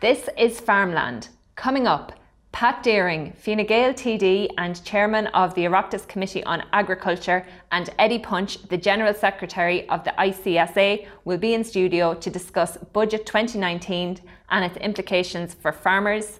[0.00, 1.30] This is Farmland.
[1.56, 2.12] Coming up,
[2.52, 8.20] Pat Deering, Fine Gael TD and Chairman of the Oireachtas Committee on Agriculture, and Eddie
[8.20, 14.20] Punch, the General Secretary of the ICSA, will be in studio to discuss Budget 2019
[14.50, 16.38] and its implications for farmers.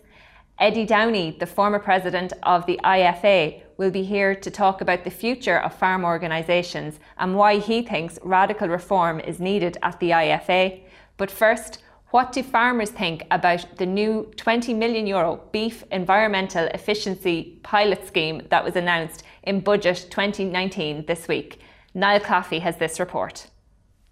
[0.61, 5.11] Eddie Downey, the former president of the IFA, will be here to talk about the
[5.11, 10.81] future of farm organisations and why he thinks radical reform is needed at the IFA.
[11.17, 17.61] But first, what do farmers think about the new 20 million euro beef environmental efficiency
[17.63, 21.61] pilot scheme that was announced in Budget 2019 this week?
[21.95, 23.49] Niall Claffey has this report.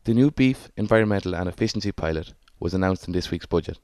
[0.04, 3.78] The new beef environmental and efficiency pilot was announced in this week's budget.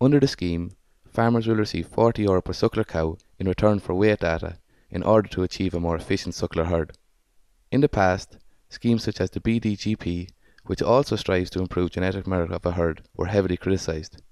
[0.00, 0.70] Under the scheme,
[1.12, 4.58] farmers will receive 40 euro per suckler cow in return for weight data
[4.90, 6.96] in order to achieve a more efficient suckler herd.
[7.72, 10.28] In the past, schemes such as the BDGP
[10.68, 14.22] which also strives to improve genetic merit of a herd, were heavily criticised.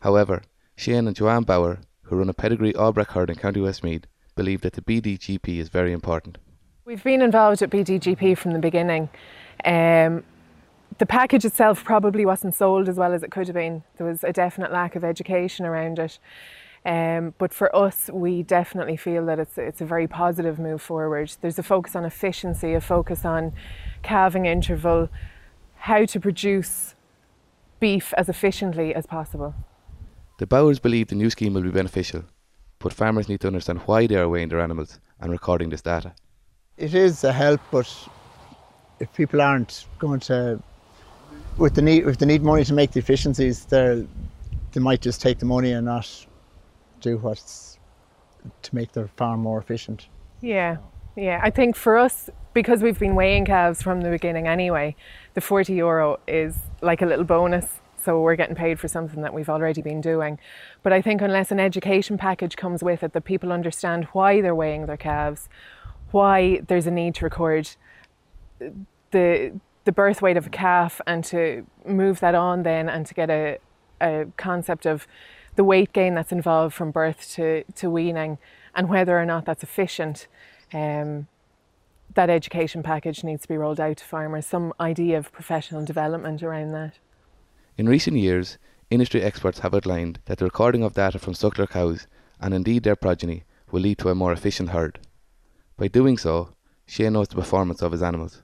[0.00, 0.42] However,
[0.76, 4.74] Shane and Joanne Bauer, who run a pedigree Aubrac herd in County Westmeath, believe that
[4.74, 6.36] the BDGP is very important.
[6.84, 9.08] We've been involved at BDGP from the beginning.
[9.64, 10.22] Um,
[10.98, 13.82] the package itself probably wasn't sold as well as it could have been.
[13.96, 16.18] There was a definite lack of education around it.
[16.84, 21.32] Um, but for us, we definitely feel that it's, it's a very positive move forward.
[21.40, 23.52] There's a focus on efficiency, a focus on
[24.02, 25.08] calving interval,
[25.80, 26.94] how to produce
[27.80, 29.54] beef as efficiently as possible.
[30.38, 32.24] The Bauers believe the new scheme will be beneficial,
[32.78, 36.14] but farmers need to understand why they are weighing their animals and recording this data.
[36.76, 37.88] It is a help, but
[39.00, 40.62] if people aren't going to,
[41.56, 44.06] with the need, if they need money to make the efficiencies, they
[44.72, 46.26] they might just take the money and not
[47.00, 47.78] do what's
[48.62, 50.08] to make their farm more efficient.
[50.40, 50.76] Yeah,
[51.16, 51.40] yeah.
[51.42, 54.94] I think for us, because we've been weighing calves from the beginning anyway,
[55.34, 57.66] the 40 euro is like a little bonus.
[58.02, 60.38] So we're getting paid for something that we've already been doing.
[60.82, 64.54] But I think unless an education package comes with it, that people understand why they're
[64.54, 65.48] weighing their calves,
[66.10, 67.68] why there's a need to record
[69.10, 69.52] the
[69.84, 73.30] the birth weight of a calf and to move that on then and to get
[73.30, 73.58] a,
[74.00, 75.06] a concept of
[75.56, 78.38] the weight gain that's involved from birth to, to weaning
[78.74, 80.26] and whether or not that's efficient.
[80.72, 81.26] Um,
[82.14, 86.42] that education package needs to be rolled out to farmers, some idea of professional development
[86.42, 86.94] around that.
[87.76, 88.58] In recent years,
[88.90, 92.06] industry experts have outlined that the recording of data from suckler cows,
[92.40, 94.98] and indeed their progeny, will lead to a more efficient herd.
[95.76, 96.50] By doing so,
[96.86, 98.42] Shane knows the performance of his animals.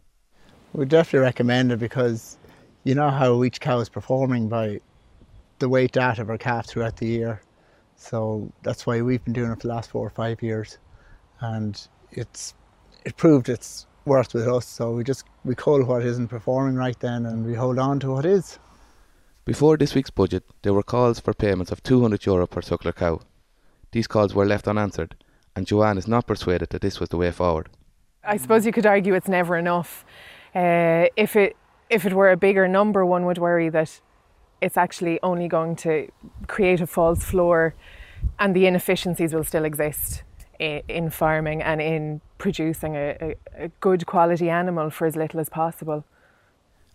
[0.73, 2.39] We definitely recommend it because
[2.85, 4.81] you know how each cow is performing by
[5.59, 7.41] the weight data of her calf throughout the year.
[7.97, 10.79] So that's why we've been doing it for the last four or five years.
[11.41, 11.81] And
[12.13, 12.55] it's
[13.07, 14.67] it proved its worth with us.
[14.67, 18.11] So we just we call what isn't performing right then, and we hold on to
[18.11, 18.59] what is.
[19.45, 23.21] Before this week's budget, there were calls for payments of 200 euro per suckler cow.
[23.93, 25.15] These calls were left unanswered,
[25.55, 27.69] and Joanne is not persuaded that this was the way forward.
[28.25, 30.05] I suppose you could argue it's never enough.
[30.53, 31.57] Uh, if it
[31.89, 34.01] if it were a bigger number, one would worry that
[34.61, 36.09] it's actually only going to
[36.49, 37.77] create a false floor,
[38.41, 40.25] and the inefficiencies will still exist
[40.61, 45.49] in farming and in producing a, a, a, good quality animal for as little as
[45.49, 46.05] possible.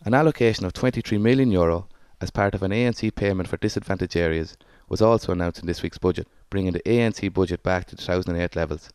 [0.03, 1.87] An allocation of 23 million euro
[2.19, 4.57] as part of an ANC payment for disadvantaged areas
[4.89, 8.89] was also announced in this week's budget, bringing the ANC budget back to 2008 levels.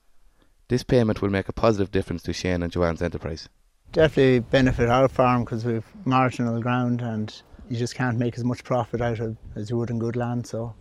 [0.69, 3.48] This payment will make a positive difference to Shane and Joanne's enterprise.
[3.93, 7.33] Definitely benefit our farm because we've marginal ground and
[7.69, 10.47] you just can't make as much profit out of as you would in good land,
[10.47, 10.75] so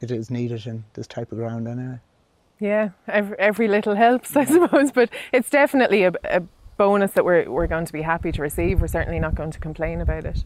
[0.00, 1.98] it is needed in this type of ground anyway.
[2.60, 6.42] Yeah, every, every little helps, I suppose, but it's definitely a, a
[6.76, 8.80] bonus that we're, we're going to be happy to receive.
[8.80, 10.44] We're certainly not going to complain about it.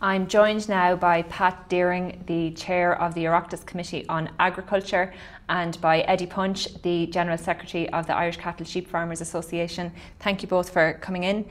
[0.00, 5.14] I'm joined now by Pat Deering, the chair of the Oireachtas Committee on Agriculture,
[5.48, 9.92] and by Eddie Punch, the General Secretary of the Irish Cattle Sheep Farmers Association.
[10.20, 11.46] Thank you both for coming in.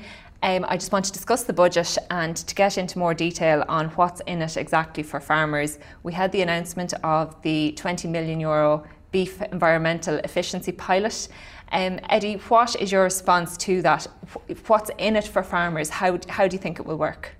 [0.46, 3.88] Um, I just want to discuss the budget and to get into more detail on
[3.96, 5.80] what's in it exactly for farmers.
[6.04, 11.30] We had the announcement of the 20 million euro beef environmental efficiency pilot.
[11.72, 14.06] Um, Eddie, what is your response to that?
[14.68, 15.90] What's in it for farmers?
[15.90, 17.36] How, how do you think it will work?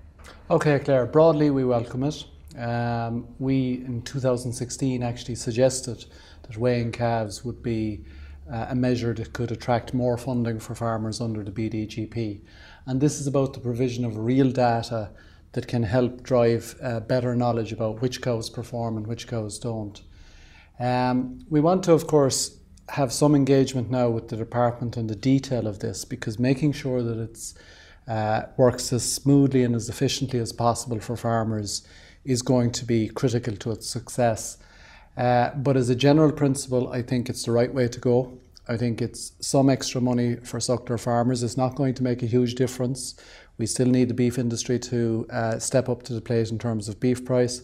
[0.50, 2.24] Okay, Claire, broadly we welcome it.
[2.58, 6.06] Um, we in 2016 actually suggested
[6.42, 8.04] that weighing calves would be
[8.52, 12.40] uh, a measure that could attract more funding for farmers under the BDGP.
[12.86, 15.10] And this is about the provision of real data
[15.52, 20.00] that can help drive uh, better knowledge about which cows perform and which cows don't.
[20.78, 22.58] Um, we want to, of course,
[22.90, 27.02] have some engagement now with the department on the detail of this because making sure
[27.02, 27.54] that it
[28.06, 31.86] uh, works as smoothly and as efficiently as possible for farmers
[32.24, 34.58] is going to be critical to its success.
[35.16, 38.38] Uh, but as a general principle, I think it's the right way to go.
[38.68, 41.42] I think it's some extra money for suckler farmers.
[41.42, 43.14] It's not going to make a huge difference.
[43.58, 46.88] We still need the beef industry to uh, step up to the plate in terms
[46.88, 47.62] of beef price.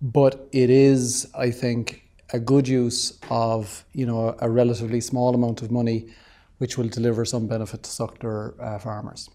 [0.00, 2.02] But it is, I think,
[2.32, 6.08] a good use of you know a relatively small amount of money,
[6.58, 9.30] which will deliver some benefit to suckler uh, farmers.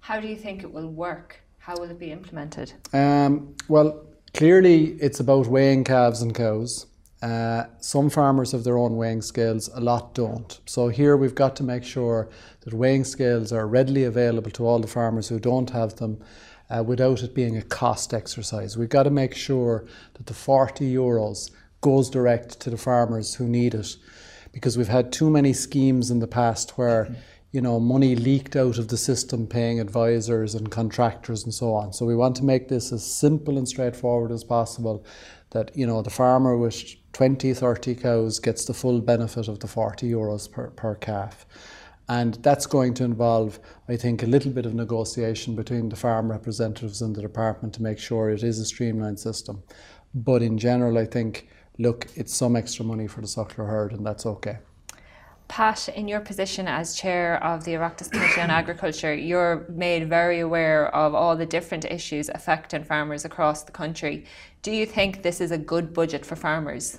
[0.00, 1.40] How do you think it will work?
[1.58, 2.72] How will it be implemented?
[2.92, 6.86] Um, well, clearly it's about weighing calves and cows.
[7.20, 10.60] Uh, some farmers have their own weighing scales, a lot don't.
[10.66, 12.28] So here we've got to make sure
[12.60, 16.20] that weighing scales are readily available to all the farmers who don't have them
[16.70, 18.76] uh, without it being a cost exercise.
[18.76, 19.84] We've got to make sure
[20.14, 21.50] that the 40 euros
[21.80, 23.96] goes direct to the farmers who need it
[24.52, 27.14] because we've had too many schemes in the past where
[27.52, 31.92] you know money leaked out of the system paying advisors and contractors and so on
[31.92, 35.04] so we want to make this as simple and straightforward as possible
[35.50, 39.66] that you know the farmer with 20 30 cows gets the full benefit of the
[39.66, 41.46] 40 euros per, per calf.
[42.08, 46.30] And that's going to involve i think a little bit of negotiation between the farm
[46.30, 49.62] representatives and the department to make sure it is a streamlined system.
[50.14, 54.04] But in general i think look it's some extra money for the suckler herd and
[54.06, 54.58] that's okay
[55.48, 60.40] Pat, in your position as chair of the Oireachtas Committee on Agriculture, you're made very
[60.40, 64.26] aware of all the different issues affecting farmers across the country.
[64.60, 66.98] Do you think this is a good budget for farmers?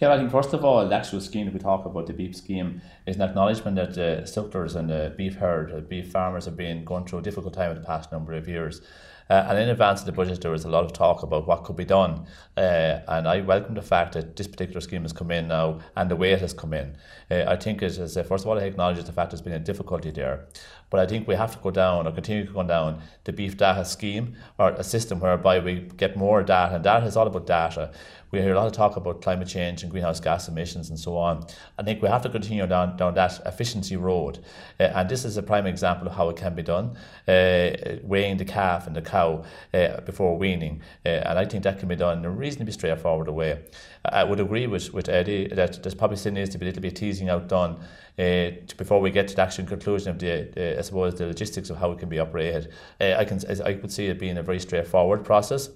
[0.00, 2.34] Yeah, I think first of all, the actual scheme that we talk about, the beef
[2.34, 6.46] scheme, is an acknowledgement that the uh, sucklers and the beef herd, the beef farmers
[6.46, 8.80] have been going through a difficult time in the past number of years.
[9.30, 11.64] Uh, and in advance of the budget, there was a lot of talk about what
[11.64, 12.26] could be done.
[12.56, 16.10] Uh, and I welcome the fact that this particular scheme has come in now and
[16.10, 16.96] the way it has come in.
[17.30, 19.54] Uh, I think it is, uh, first of all, I acknowledge the fact there's been
[19.54, 20.46] a difficulty there.
[20.90, 23.56] But I think we have to go down or continue to go down the beef
[23.56, 26.74] data scheme or a system whereby we get more data.
[26.74, 27.92] And data is all about data.
[28.34, 31.16] We hear a lot of talk about climate change and greenhouse gas emissions and so
[31.16, 31.46] on.
[31.78, 34.40] I think we have to continue down, down that efficiency road.
[34.80, 36.96] Uh, and this is a prime example of how it can be done,
[37.28, 40.82] uh, weighing the calf and the cow uh, before weaning.
[41.06, 43.60] Uh, and I think that can be done in a reasonably straightforward way.
[44.04, 46.82] I would agree with, with Eddie that there's probably still needs to be a little
[46.82, 47.78] bit of teasing out done
[48.18, 51.76] uh, before we get to the actual conclusion of the, I suppose, the logistics of
[51.76, 52.72] how it can be operated.
[53.00, 55.70] Uh, I can, I could see it being a very straightforward process.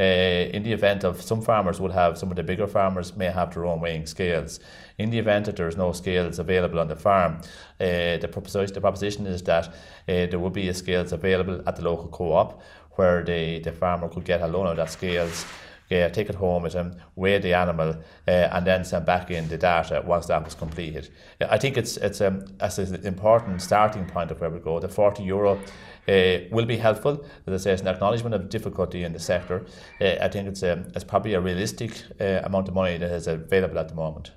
[0.00, 3.26] Uh, in the event of some farmers would have, some of the bigger farmers may
[3.26, 4.58] have their own weighing scales.
[4.96, 7.42] In the event that there's no scales available on the farm,
[7.78, 9.72] uh, the, proposition, the proposition is that uh,
[10.06, 12.62] there will be scales available at the local co-op
[12.92, 15.44] where the, the farmer could get a loan of that scales
[15.90, 17.96] yeah, take it home with him, weigh the animal,
[18.28, 21.10] uh, and then send back in the data once that was completed.
[21.40, 24.78] I think it's it's, um, it's an important starting point of where we go.
[24.78, 25.58] The 40 euro
[26.08, 27.24] uh, will be helpful.
[27.46, 29.66] As I say, it's an acknowledgement of difficulty in the sector.
[30.00, 33.26] Uh, I think it's, um, it's probably a realistic uh, amount of money that is
[33.26, 34.32] available at the moment.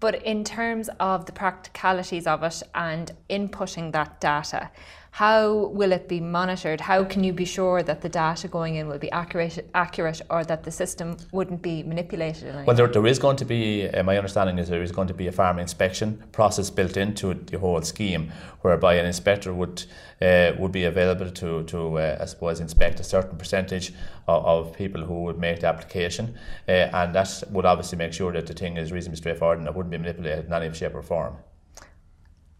[0.00, 4.70] But in terms of the practicalities of it and inputting that data,
[5.12, 6.80] how will it be monitored?
[6.80, 10.42] How can you be sure that the data going in will be accurate, accurate or
[10.44, 12.66] that the system wouldn't be manipulated?
[12.66, 15.14] well, there, there is going to be, uh, my understanding is there is going to
[15.14, 19.84] be a farm inspection process built into the whole scheme, whereby an inspector would
[20.22, 23.92] uh, would be available to, to uh, I suppose, inspect a certain percentage
[24.26, 28.32] of, of people who would make the application, uh, and that would obviously make sure
[28.32, 31.02] that the thing is reasonably straightforward and it wouldn't be manipulated in any shape or
[31.02, 31.36] form.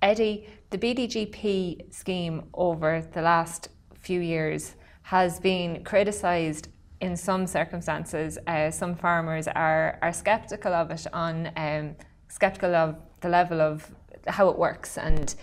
[0.03, 3.69] Eddie, the BDGP scheme over the last
[4.01, 6.69] few years has been criticised
[7.01, 8.37] in some circumstances.
[8.49, 11.95] Uh, some farmers are, are sceptical of it, on um,
[12.29, 13.95] sceptical of the level of
[14.27, 15.37] how it works and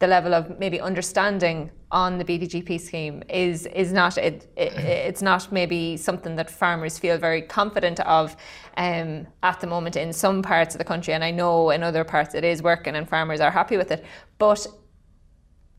[0.00, 5.22] the level of maybe understanding on the BDGP scheme is is not it, it, it's
[5.22, 8.34] not maybe something that farmers feel very confident of
[8.78, 12.02] um, at the moment in some parts of the country, and I know in other
[12.02, 14.04] parts it is working and farmers are happy with it.
[14.38, 14.66] But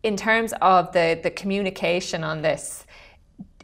[0.03, 2.85] in terms of the the communication on this,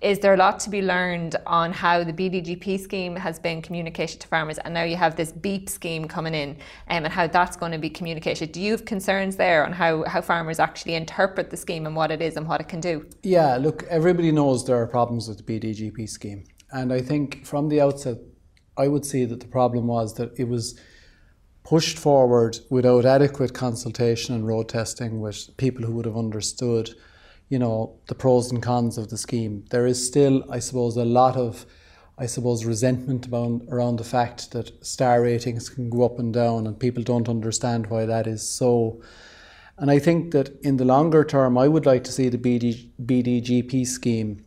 [0.02, 4.22] is there a lot to be learned on how the BDGP scheme has been communicated
[4.22, 7.58] to farmers, and now you have this BEEP scheme coming in, um, and how that's
[7.58, 8.52] going to be communicated?
[8.52, 12.12] Do you have concerns there on how, how farmers actually interpret the scheme and what
[12.12, 13.06] it is and what it can do?
[13.24, 17.70] Yeah, look, everybody knows there are problems with the BDGP scheme, and I think from
[17.70, 18.18] the outset,
[18.78, 20.80] I would say that the problem was that it was
[21.64, 26.92] pushed forward without adequate consultation and road testing with people who would have understood
[27.50, 29.66] you know, the pros and cons of the scheme.
[29.70, 31.66] There is still, I suppose, a lot of,
[32.18, 36.68] I suppose, resentment about, around the fact that star ratings can go up and down
[36.68, 39.02] and people don't understand why that is so.
[39.78, 42.90] And I think that in the longer term, I would like to see the BD,
[43.06, 44.44] BDGP scheme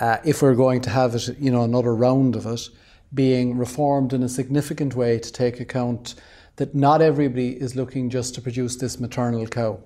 [0.00, 2.68] uh, if we're going to have it, you know, another round of it,
[3.12, 6.14] being reformed in a significant way to take account
[6.56, 9.80] that not everybody is looking just to produce this maternal cow.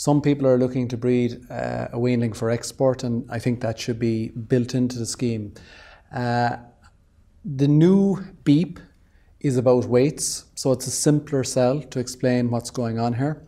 [0.00, 3.78] Some people are looking to breed uh, a weanling for export, and I think that
[3.78, 5.52] should be built into the scheme.
[6.10, 6.56] Uh,
[7.44, 8.80] the new BEEP
[9.40, 13.42] is about weights, so it's a simpler sell to explain what's going on here.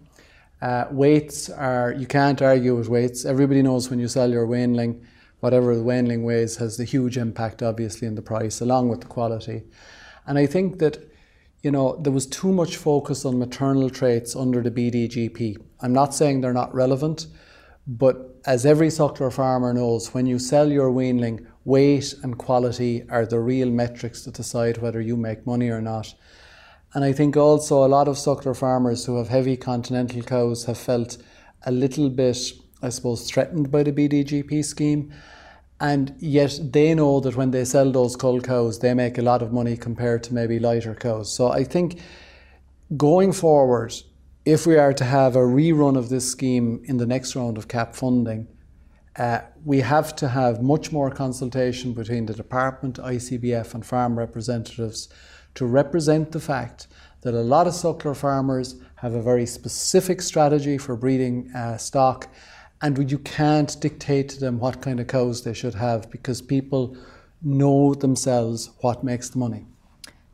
[0.61, 3.25] Uh, weights are, you can't argue with weights.
[3.25, 5.02] Everybody knows when you sell your weanling,
[5.40, 9.06] whatever the weanling weighs has the huge impact, obviously, in the price, along with the
[9.06, 9.62] quality.
[10.26, 10.99] And I think that,
[11.62, 15.57] you know, there was too much focus on maternal traits under the BDGP.
[15.81, 17.28] I'm not saying they're not relevant,
[17.87, 23.25] but as every suckler farmer knows, when you sell your weanling, weight and quality are
[23.25, 26.12] the real metrics to decide whether you make money or not.
[26.95, 30.78] And I think also a lot of suckler farmers who have heavy continental cows have
[30.78, 31.16] felt
[31.64, 32.38] a little bit,
[32.83, 35.12] I suppose, threatened by the BDGP scheme.
[35.83, 39.43] And yet they know that when they sell those cull cows, they make a lot
[39.43, 41.35] of money compared to maybe lighter cows.
[41.35, 41.99] So I think
[42.97, 43.93] going forward,
[44.45, 47.67] if we are to have a rerun of this scheme in the next round of
[47.67, 48.47] CAP funding,
[49.17, 55.09] uh, we have to have much more consultation between the department, ICBF, and farm representatives
[55.57, 56.87] to represent the fact
[57.23, 62.29] that a lot of suckler farmers have a very specific strategy for breeding uh, stock,
[62.83, 66.97] and you can't dictate to them what kind of cows they should have because people
[67.41, 69.65] know themselves what makes the money.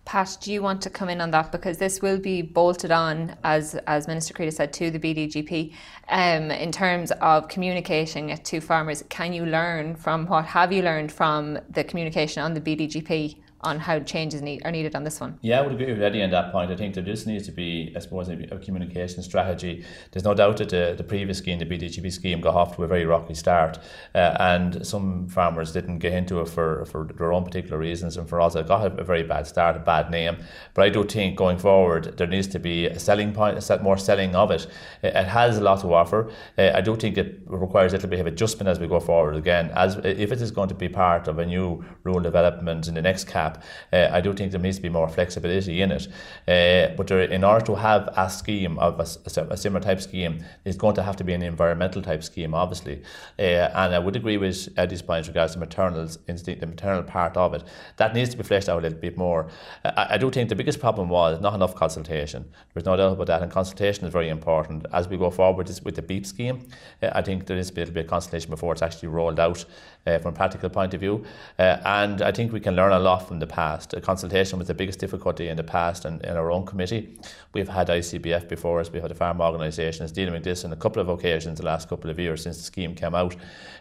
[0.06, 3.36] Pat, do you want to come in on that because this will be bolted on,
[3.44, 5.74] as as Minister Creedy said, to the BDGP
[6.08, 9.04] um, in terms of communicating it to farmers.
[9.10, 13.78] Can you learn from what have you learned from the communication on the BDGP on
[13.80, 15.36] how changes need, are needed on this one.
[15.42, 16.70] Yeah, I would agree with Eddie on that point.
[16.70, 19.84] I think there just needs to be, I suppose, a, communication strategy.
[20.12, 22.86] There's no doubt that the, the previous scheme, the BDGP scheme, got off to a
[22.86, 23.78] very rocky start,
[24.14, 28.28] uh, and some farmers didn't get into it for, for their own particular reasons, and
[28.28, 30.38] for us, it got a, a very bad start, a bad name.
[30.74, 33.82] But I do think going forward, there needs to be a selling point, a set
[33.82, 34.66] more selling of it.
[35.02, 36.30] It, it has a lot to offer.
[36.56, 39.34] Uh, I do think it requires a little bit of adjustment as we go forward.
[39.34, 42.94] Again, as if it is going to be part of a new rural development in
[42.94, 43.47] the next CAP
[43.92, 46.06] uh, I do think there needs to be more flexibility in it.
[46.46, 49.02] Uh, but there, in order to have a scheme of a,
[49.50, 53.02] a, similar type scheme, it's going to have to be an environmental type scheme, obviously.
[53.38, 57.36] Uh, and I would agree with Eddie's point in regards to maternals, the maternal part
[57.36, 57.64] of it.
[57.96, 59.48] That needs to be fleshed out a little bit more.
[59.84, 62.44] I, I do think the biggest problem was not enough consultation.
[62.74, 64.86] There's no doubt about that, and consultation is very important.
[64.92, 66.68] As we go forward with the BEEP scheme,
[67.02, 69.08] uh, I think there needs to be a little bit of consultation before it's actually
[69.08, 69.64] rolled out
[70.06, 71.24] uh, from a practical point of view.
[71.58, 73.94] Uh, and I think we can learn a lot from the past.
[73.94, 77.18] A consultation was the biggest difficulty in the past and in our own committee.
[77.52, 80.76] We've had ICBF before us, we've had the farm organisations dealing with this on a
[80.76, 83.34] couple of occasions the last couple of years since the scheme came out,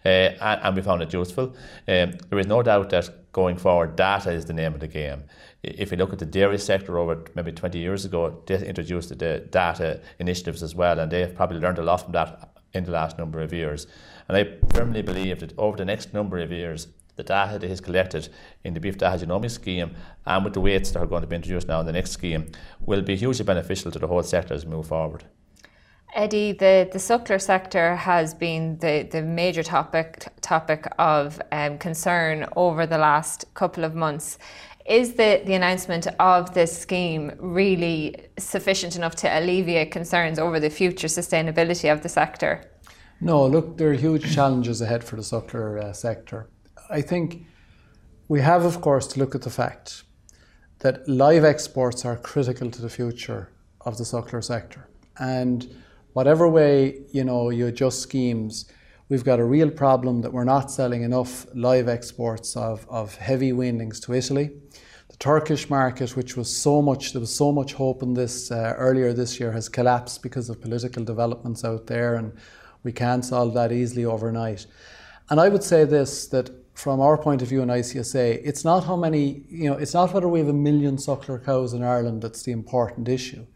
[0.06, 1.56] uh, and, and, we found it useful.
[1.88, 5.24] Um, there is no doubt that going forward, data is the name of the game.
[5.64, 9.40] If you look at the dairy sector over maybe 20 years ago, they introduced the
[9.40, 13.18] data initiatives as well, and they've probably learned a lot from that in the last
[13.18, 13.88] number of years.
[14.28, 16.88] And I firmly believe that over the next number of years,
[17.18, 18.30] the data that is collected
[18.64, 19.96] in the beef data genomics scheme
[20.26, 22.50] and with the weights that are going to be introduced now in the next scheme
[22.80, 25.26] will be hugely beneficial to the whole sector as we move forward.
[26.16, 32.48] Eddie, the, the suckler sector has been the, the major topic topic of um, concern
[32.56, 34.38] over the last couple of months.
[34.86, 40.70] Is the, the announcement of this scheme really sufficient enough to alleviate concerns over the
[40.70, 42.64] future sustainability of the sector?
[43.20, 46.48] No, look, there are huge challenges ahead for the suckler uh, sector.
[46.90, 47.46] I think
[48.28, 50.04] we have, of course, to look at the fact
[50.80, 53.50] that live exports are critical to the future
[53.82, 54.88] of the suckler sector.
[55.20, 55.76] And
[56.14, 58.72] whatever way you know you adjust schemes,
[59.10, 63.52] we've got a real problem that we're not selling enough live exports of, of heavy
[63.52, 64.52] weanlings to Italy.
[65.10, 68.76] The Turkish market, which was so much, there was so much hope in this uh,
[68.78, 72.34] earlier this year, has collapsed because of political developments out there, and
[72.84, 74.68] we can't solve that easily overnight.
[75.30, 78.84] And I would say this that from our point of view in ICSA, it's not
[78.84, 82.22] how many, you know, it's not whether we have a million suckler cows in Ireland
[82.22, 83.48] that's the important issue.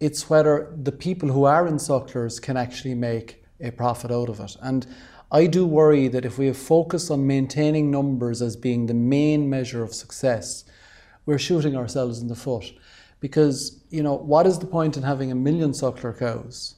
[0.00, 4.40] It's whether the people who are in sucklers can actually make a profit out of
[4.40, 4.56] it.
[4.62, 4.86] And
[5.30, 9.50] I do worry that if we have focused on maintaining numbers as being the main
[9.50, 10.64] measure of success,
[11.26, 12.72] we're shooting ourselves in the foot.
[13.20, 16.76] Because, you know, what is the point in having a million suckler cows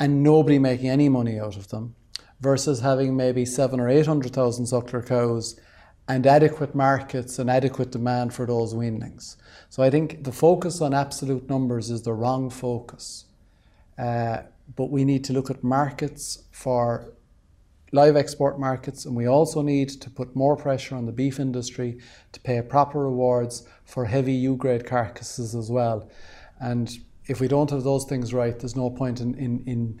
[0.00, 1.94] and nobody making any money out of them?
[2.44, 5.58] Versus having maybe seven or eight hundred thousand suckler cows
[6.06, 9.36] and adequate markets and adequate demand for those weanlings.
[9.70, 13.24] So I think the focus on absolute numbers is the wrong focus.
[13.98, 14.38] Uh,
[14.76, 16.84] but we need to look at markets for
[17.92, 21.90] live export markets, and we also need to put more pressure on the beef industry
[22.32, 25.98] to pay proper rewards for heavy U grade carcasses as well.
[26.60, 26.86] And
[27.26, 30.00] if we don't have those things right, there's no point in, in, in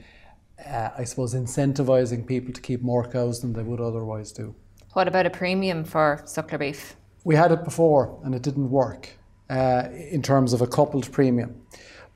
[0.64, 4.54] uh, I suppose, incentivizing people to keep more cows than they would otherwise do.
[4.92, 6.96] What about a premium for suckler beef?
[7.24, 9.10] We had it before and it didn't work
[9.50, 11.60] uh, in terms of a coupled premium.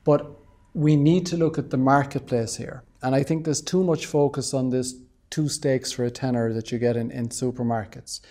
[0.03, 0.31] But
[0.73, 2.83] we need to look at the marketplace here.
[3.01, 4.95] And I think there's too much focus on this
[5.29, 8.21] two steaks for a tenner that you get in, in supermarkets.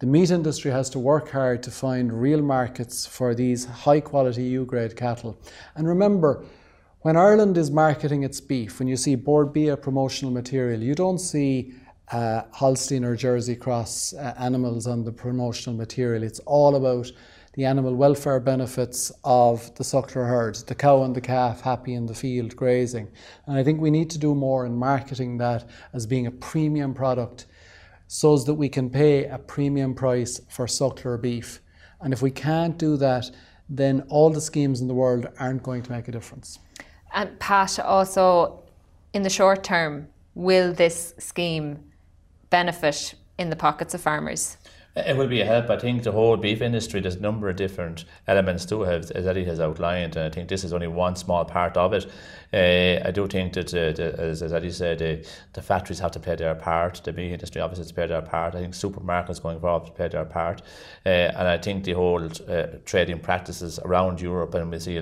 [0.00, 4.44] The meat industry has to work hard to find real markets for these high quality
[4.44, 5.38] U grade cattle.
[5.74, 6.44] And remember,
[7.02, 11.18] when Ireland is marketing its beef, when you see Bord Bia promotional material, you don't
[11.18, 11.72] see
[12.12, 16.22] uh, Holstein or Jersey cross uh, animals on the promotional material.
[16.22, 17.10] It's all about
[17.54, 22.04] the animal welfare benefits of the suckler herd, the cow and the calf happy in
[22.04, 23.08] the field grazing.
[23.46, 26.92] And I think we need to do more in marketing that as being a premium
[26.92, 27.46] product
[28.08, 31.60] so that we can pay a premium price for suckler beef.
[32.02, 33.30] And if we can't do that,
[33.70, 36.58] then all the schemes in the world aren't going to make a difference.
[37.12, 38.62] And Pat, also
[39.12, 41.78] in the short term, will this scheme
[42.50, 44.56] benefit in the pockets of farmers?
[44.96, 45.70] It will be a help.
[45.70, 49.26] I think the whole beef industry, there's a number of different elements to it, as
[49.26, 52.10] Eddie has outlined, and I think this is only one small part of it.
[52.52, 56.10] Uh, I do think that, uh, the, as, as Eddie said, uh, the factories have
[56.12, 58.54] to play their part, the meat industry obviously has to play their part.
[58.54, 60.62] I think supermarkets going forward to play their part.
[61.06, 62.28] Uh, and I think the whole
[62.84, 64.98] trading practices around Europe, and we see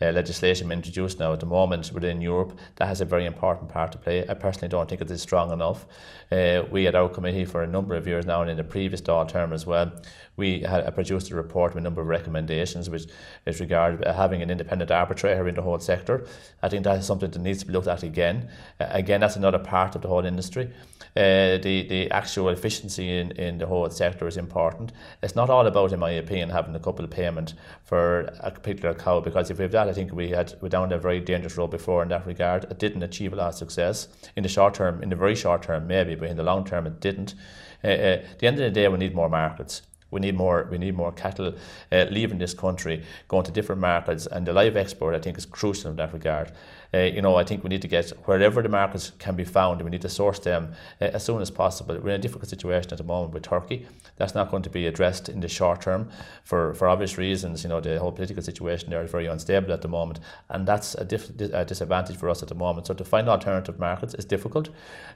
[0.00, 3.92] uh, legislation introduced now at the moment within Europe that has a very important part
[3.92, 4.28] to play.
[4.28, 5.86] I personally don't think it is strong enough.
[6.30, 9.00] Uh, we at our committee for a number of years now, and in the previous
[9.00, 9.92] term as well,
[10.36, 13.06] we had produced a report with a number of recommendations which
[13.46, 16.26] is regarding uh, having an independent arbitrator in the whole sector.
[16.62, 18.48] I think that is something that needs to be looked at again.
[18.80, 20.70] Uh, again, that's another part of the whole industry.
[21.16, 24.92] Uh, the, the actual efficiency in, in the whole sector is important.
[25.22, 28.94] It's not all about, in my opinion, having a couple of payment for a particular
[28.94, 31.56] cow, because if we have that, I think we had we down a very dangerous
[31.56, 32.64] road before in that regard.
[32.64, 35.62] It didn't achieve a lot of success in the short term, in the very short
[35.62, 37.34] term, maybe, but in the long term, it didn't.
[37.82, 39.80] Uh, uh, at the end of the day, we need more markets.
[40.10, 40.68] We need more.
[40.70, 41.54] We need more cattle
[41.92, 45.46] uh, leaving this country, going to different markets, and the live export I think is
[45.46, 46.52] crucial in that regard.
[46.94, 49.82] Uh, you know, I think we need to get wherever the markets can be found,
[49.82, 51.98] we need to source them uh, as soon as possible.
[51.98, 53.86] We're in a difficult situation at the moment with Turkey.
[54.16, 56.08] That's not going to be addressed in the short term
[56.44, 57.64] for, for obvious reasons.
[57.64, 60.94] You know, the whole political situation there is very unstable at the moment, and that's
[60.94, 62.86] a, diff- a disadvantage for us at the moment.
[62.86, 64.68] So to find alternative markets is difficult,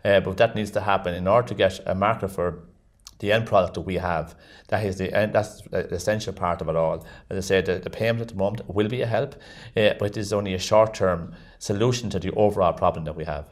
[0.04, 2.62] uh, but that needs to happen in order to get a market for
[3.20, 4.34] the end product that we have.
[4.68, 7.06] That is the that's the essential part of it all.
[7.30, 9.34] As I said, the, the payment at the moment will be a help,
[9.76, 13.24] uh, but it is only a short term solution to the overall problem that we
[13.24, 13.48] have.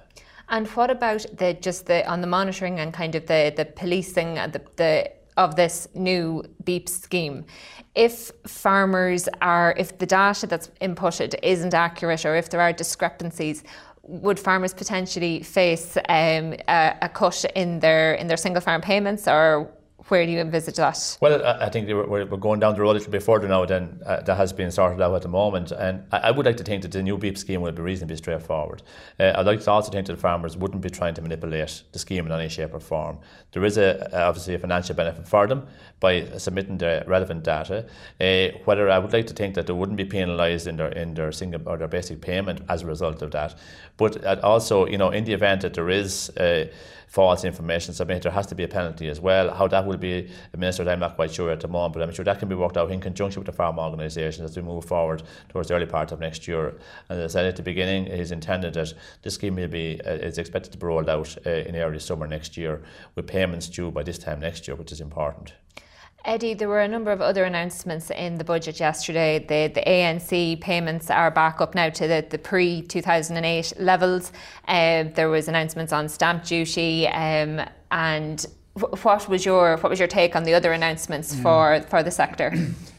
[0.49, 4.39] And what about the just the on the monitoring and kind of the the policing
[4.39, 7.47] and the, the of this new BEEP scheme.
[7.95, 13.63] If farmers are, if the data that's inputted isn't accurate or if there are discrepancies,
[14.09, 19.29] would farmers potentially face um, a, a, cut in their in their single farm payments,
[19.29, 19.71] or
[20.09, 21.19] where do you envisage that?
[21.21, 24.21] Well, I think we're, going down the road a little bit further now than uh,
[24.23, 25.73] that has been sorted out at the moment.
[25.73, 28.83] And I, would like to think that the new BEEP scheme will be reasonably straightforward.
[29.21, 31.99] Uh, I'd like to also think that the farmers wouldn't be trying to manipulate the
[31.99, 33.19] scheme in any shape or form.
[33.53, 35.67] There is a, obviously a financial benefit for them
[36.01, 37.87] by submitting the relevant data.
[38.21, 41.15] Uh, whether I would like to think that they wouldn't be penalised in their in
[41.15, 43.59] their single or their basic payment as a result of that.
[43.97, 46.67] But also, you know, in the event that there is uh,
[47.09, 49.53] false information submitted, there has to be a penalty as well.
[49.53, 52.25] How that will be administered, I'm not quite sure at the moment, but I'm sure
[52.25, 55.23] that can be worked out in conjunction with the farm organisations as we move forward
[55.49, 56.79] towards the early part of next year.
[57.09, 58.93] And as I said at the beginning, it is intended that
[59.23, 62.27] this scheme will be uh, is expected to be rolled out uh, in early summer
[62.27, 62.83] next year,
[63.15, 65.55] with payments due by this time next year, which is important.
[66.25, 69.39] Eddie, there were a number of other announcements in the budget yesterday.
[69.39, 74.33] The, the ANC payments are back up now to the, the pre 2008 levels.
[74.67, 80.09] Uh, there was announcements on stamp duty um, and what was your what was your
[80.09, 81.43] take on the other announcements yeah.
[81.43, 82.53] for for the sector?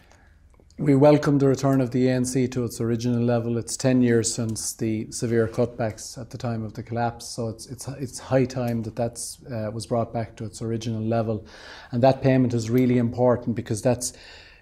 [0.80, 3.58] we welcome the return of the ANC to its original level.
[3.58, 7.68] It's 10 years since the severe cutbacks at the time of the collapse, so it's,
[7.68, 9.20] it's, it's high time that that
[9.52, 11.46] uh, was brought back to its original level.
[11.92, 14.14] And that payment is really important because that's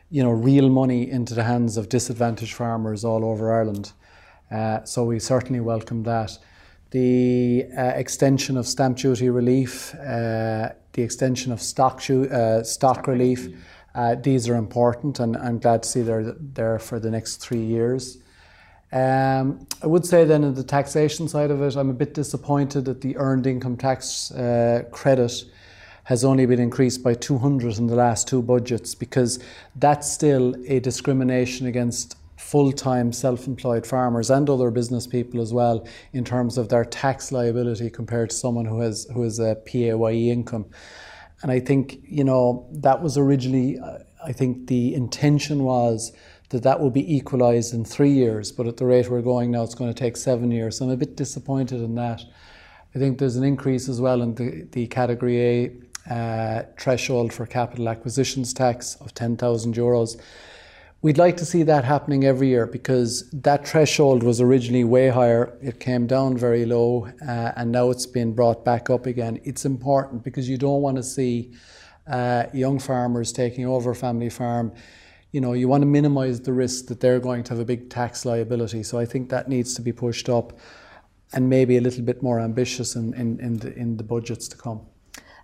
[0.10, 3.92] you know, real money into the hands of disadvantaged farmers all over Ireland.
[4.50, 6.36] Uh, so we certainly welcome that.
[6.92, 13.08] The uh, extension of stamp duty relief, uh, the extension of stock, uh, stock, stock
[13.08, 13.46] relief.
[13.46, 13.64] relief
[13.98, 17.64] uh, these are important, and I'm glad to see they're there for the next three
[17.64, 18.20] years.
[18.92, 22.86] Um, I would say then, in the taxation side of it, I'm a bit disappointed
[22.86, 25.44] that the earned income tax uh, credit
[26.04, 29.40] has only been increased by 200 in the last two budgets because
[29.76, 36.24] that's still a discrimination against full-time self-employed farmers and other business people as well in
[36.24, 40.68] terms of their tax liability compared to someone who has who has a PAYE income.
[41.42, 43.80] And I think you know that was originally
[44.24, 46.12] I think the intention was
[46.50, 49.64] that that will be equalised in three years, but at the rate we're going now,
[49.64, 50.78] it's going to take seven years.
[50.78, 52.24] So I'm a bit disappointed in that.
[52.96, 55.72] I think there's an increase as well in the, the category
[56.08, 60.20] A uh, threshold for capital acquisitions tax of 10,000 euros.
[61.02, 65.58] We'd like to see that happening every year because that threshold was originally way higher.
[65.62, 69.40] It came down very low uh, and now it's been brought back up again.
[69.44, 71.54] It's important because you don't want to see
[72.08, 74.74] uh, young farmers taking over a family farm
[75.32, 77.90] you know, you want to minimize the risk that they're going to have a big
[77.90, 78.84] tax liability.
[78.84, 80.58] So I think that needs to be pushed up
[81.34, 84.58] and maybe a little bit more ambitious in, in, in, the, in the budgets to
[84.58, 84.82] come.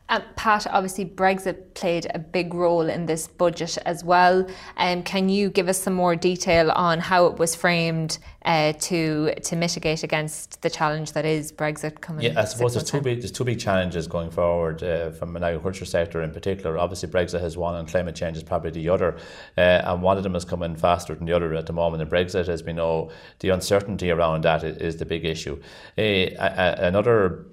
[0.09, 4.45] Um, Pat, obviously Brexit played a big role in this budget as well.
[4.77, 9.33] Um, can you give us some more detail on how it was framed uh, to
[9.35, 12.25] to mitigate against the challenge that is Brexit coming?
[12.25, 15.43] Yeah, I suppose there's two big there's two big challenges going forward uh, from an
[15.43, 16.77] agriculture sector in particular.
[16.77, 19.15] Obviously, Brexit has one, and climate change is probably the other,
[19.57, 22.01] uh, and one of them is coming faster than the other at the moment.
[22.01, 25.61] And Brexit, as we know, the uncertainty around that is the big issue.
[25.97, 27.45] Uh, another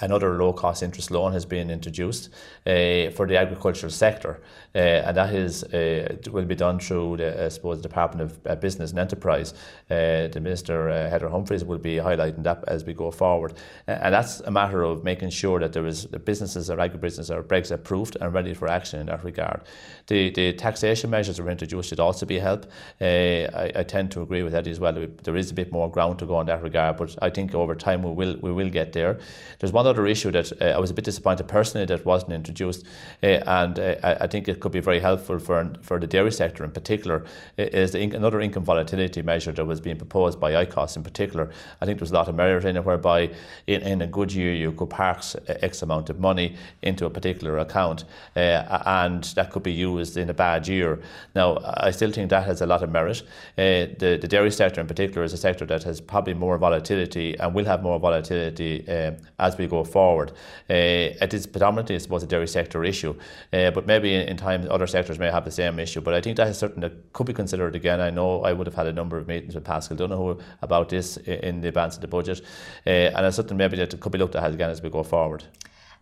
[0.00, 2.30] another low cost interest loan has been introduced
[2.66, 4.40] uh, for the agricultural sector,
[4.74, 8.54] uh, and that is uh, will be done through the I suppose Department of uh,
[8.56, 9.54] Business and Enterprise.
[9.90, 13.54] Uh, the Minister uh, Heather Humphreys will be highlighting that as we go forward,
[13.86, 17.42] and that's a matter of making sure that there is the businesses or agribusinesses are
[17.42, 19.62] Brexit approved and ready for action in that regard.
[20.06, 22.66] The the taxation measures that were introduced should also be help.
[23.00, 24.92] I, I, tend to agree with Eddie as well.
[25.22, 27.74] There is a bit more ground to go in that regard, but I think over
[27.74, 29.18] time we will we will get there.
[29.58, 32.84] There's one other issue that uh, I was a bit disappointed personally that wasn't introduced,
[33.22, 36.64] uh, and uh, I, think it could be very helpful for for the dairy sector
[36.64, 37.24] in particular.
[37.56, 41.50] Is in- another income volatility measure that was being proposed by ICOS in particular.
[41.80, 43.30] I think there's a lot of merit in it, whereby
[43.66, 47.58] in, in a good year you could park X amount of money into a particular
[47.58, 48.04] account,
[48.34, 51.00] and that could be used in a bad year.
[51.34, 53.22] Now, I still think that has a lot of merit.
[53.56, 57.38] Uh, the, the dairy sector in particular is a sector that has probably more volatility
[57.38, 60.30] and will have more volatility uh, as we go forward.
[60.70, 63.14] Uh, it is predominantly, I suppose, a dairy sector issue,
[63.52, 66.00] uh, but maybe in, in, time other sectors may have the same issue.
[66.00, 68.00] But I think that is something that could be considered again.
[68.00, 71.16] I know I would have had a number of meetings with Paschal Donohoe about this
[71.18, 72.40] in the advance of the budget,
[72.86, 75.44] uh, and it's something maybe that could be looked at again as we go forward.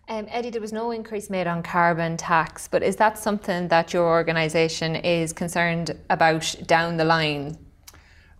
[0.09, 3.93] Um, Eddie, there was no increase made on carbon tax, but is that something that
[3.93, 7.59] your organisation is concerned about down the line?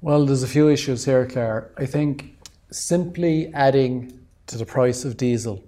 [0.01, 1.73] Well, there's a few issues here, Claire.
[1.77, 2.39] I think
[2.71, 5.65] simply adding to the price of diesel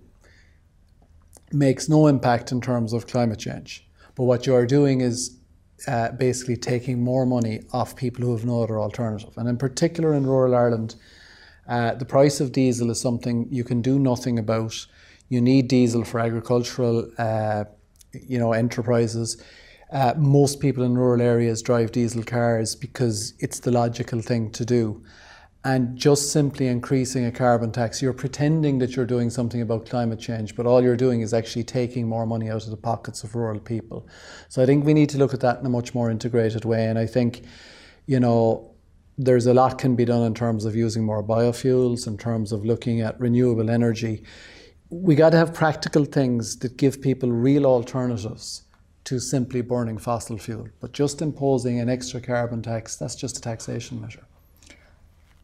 [1.53, 3.87] makes no impact in terms of climate change.
[4.15, 5.39] But what you are doing is
[5.87, 9.33] uh, basically taking more money off people who have no other alternative.
[9.37, 10.97] And in particular in rural Ireland,
[11.69, 14.87] uh, the price of diesel is something you can do nothing about.
[15.29, 17.65] You need diesel for agricultural, uh,
[18.13, 19.43] you know, enterprises.
[19.93, 24.65] Uh, most people in rural areas drive diesel cars because it's the logical thing to
[24.65, 25.03] do
[25.65, 30.21] and just simply increasing a carbon tax, you're pretending that you're doing something about climate
[30.21, 33.35] change, but all you're doing is actually taking more money out of the pockets of
[33.35, 34.09] rural people.
[34.49, 36.87] So I think we need to look at that in a much more integrated way.
[36.87, 37.43] And I think,
[38.07, 38.73] you know,
[39.19, 42.65] there's a lot can be done in terms of using more biofuels, in terms of
[42.65, 44.23] looking at renewable energy.
[44.91, 48.63] We got to have practical things that give people real alternatives
[49.05, 50.69] to simply burning fossil fuel.
[50.81, 54.28] But just imposing an extra carbon tax, that's just a taxation measure.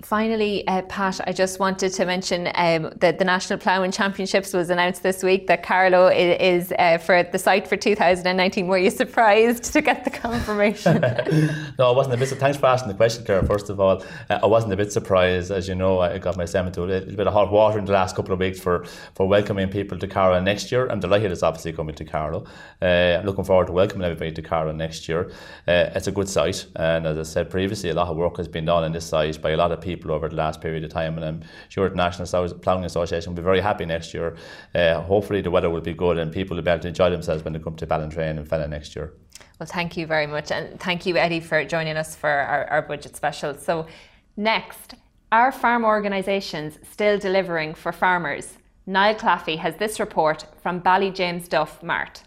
[0.04, 4.68] Finally, uh, Pat, I just wanted to mention um, that the National Ploughing Championships was
[4.68, 5.46] announced this week.
[5.46, 8.66] That Carlow is, uh, for the site for 2019.
[8.66, 11.00] Were you surprised to get the confirmation?
[11.78, 12.28] no, I wasn't a bit.
[12.28, 13.44] Thanks for asking the question, Claire.
[13.44, 15.50] First of all, uh, I wasn't a bit surprised.
[15.50, 17.92] As you know, I got myself into a little bit of hot water in the
[17.92, 20.86] last couple of weeks for, for welcoming people to Carlow next year.
[20.88, 22.44] I'm delighted it's obviously coming to Carlow.
[22.82, 25.30] Uh, I'm looking forward to welcoming everybody to Carlow next year.
[25.66, 28.48] Uh, it's a good site, and as I said previously, a lot of work has
[28.48, 30.84] been done on this site by a lot of people people over the last period
[30.84, 31.16] of time.
[31.16, 34.36] And I'm sure the National Ploughing Association will be very happy next year.
[34.74, 37.44] Uh, hopefully, the weather will be good and people will be able to enjoy themselves
[37.44, 39.12] when they come to Ballintrane and Fenagh next year.
[39.58, 40.50] Well, thank you very much.
[40.50, 43.54] And thank you, Eddie, for joining us for our, our budget special.
[43.56, 43.86] So,
[44.36, 44.94] next,
[45.30, 48.58] are farm organisations still delivering for farmers?
[48.86, 52.22] Niall Claffey has this report from Bally James Ballyjamesduff Mart.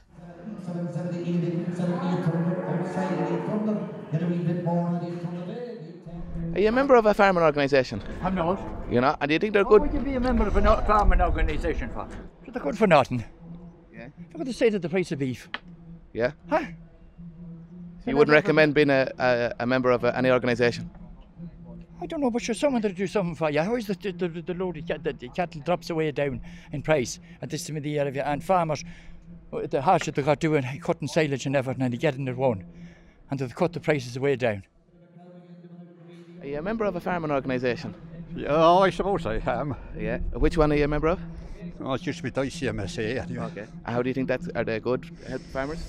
[6.58, 8.02] Are you a member of a farming organisation?
[8.24, 8.60] I'm not.
[8.89, 9.82] You know, and do you think they're What good?
[9.84, 12.08] would you be a member of a farming organisation for?
[12.48, 13.24] So they're good for nothing.
[13.93, 14.08] Yeah.
[14.34, 15.50] Look at the state of the price of beef.
[16.13, 16.32] Yeah.
[16.50, 16.63] Huh?
[18.08, 20.89] You wouldn't recommend being a, a, a member of a, any organisation?
[22.02, 23.62] I don't know, but sure, someone that'll do something for you.
[23.62, 26.41] How is the, the, the, the load of the, the cattle drops away down
[26.72, 28.12] in price at this time of the year?
[28.26, 28.84] And farmers,
[29.54, 32.65] uh, the that they got doing, cutting silage and everything, and they getting it one.
[33.30, 34.63] And they've cut the prices way down.
[36.41, 37.95] Are you a member of a farming organisation?
[38.36, 39.76] Yeah, I suppose I am.
[39.97, 40.19] Yeah.
[40.34, 41.19] Which one are you a member of?
[41.80, 43.45] Oh, it used to be the ICMSA anyway.
[43.45, 43.65] Okay.
[43.86, 45.84] How do you think that are they good help farmers?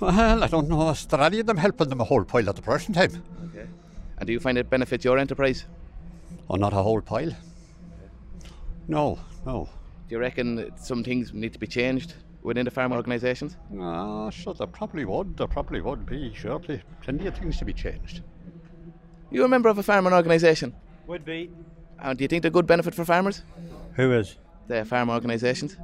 [0.00, 0.90] Well, I don't know.
[0.90, 3.22] Is there any of them helping them a whole pile at the present time?
[3.50, 3.66] Okay.
[4.18, 5.64] And do you find it benefits your enterprise?
[6.48, 7.32] Or not a whole pile?
[8.86, 9.68] No, no.
[10.08, 13.56] Do you reckon some things need to be changed within the farm organisations?
[13.78, 15.36] Ah, sure, there probably would.
[15.36, 16.82] There probably would be, surely.
[17.02, 18.22] Plenty of things to be changed.
[19.30, 20.74] You a member of a farming organisation?
[21.06, 21.50] Would be.
[21.98, 23.42] And do you think they're good benefit for farmers?
[23.94, 24.36] Who is?
[24.68, 25.76] The farm organisations?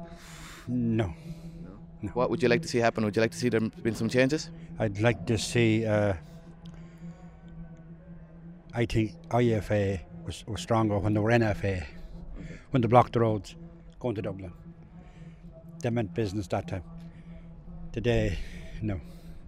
[0.67, 1.13] No.
[2.01, 2.09] no.
[2.11, 3.03] What would you like to see happen?
[3.05, 4.49] Would you like to see there been some changes?
[4.79, 5.85] I'd like to see.
[5.85, 6.13] Uh,
[8.73, 11.85] I think IFA was, was stronger when they were NFA,
[12.71, 13.55] when they blocked the roads
[13.99, 14.51] going to Dublin.
[15.81, 16.83] They meant business that time.
[17.91, 18.37] Today,
[18.81, 18.99] no,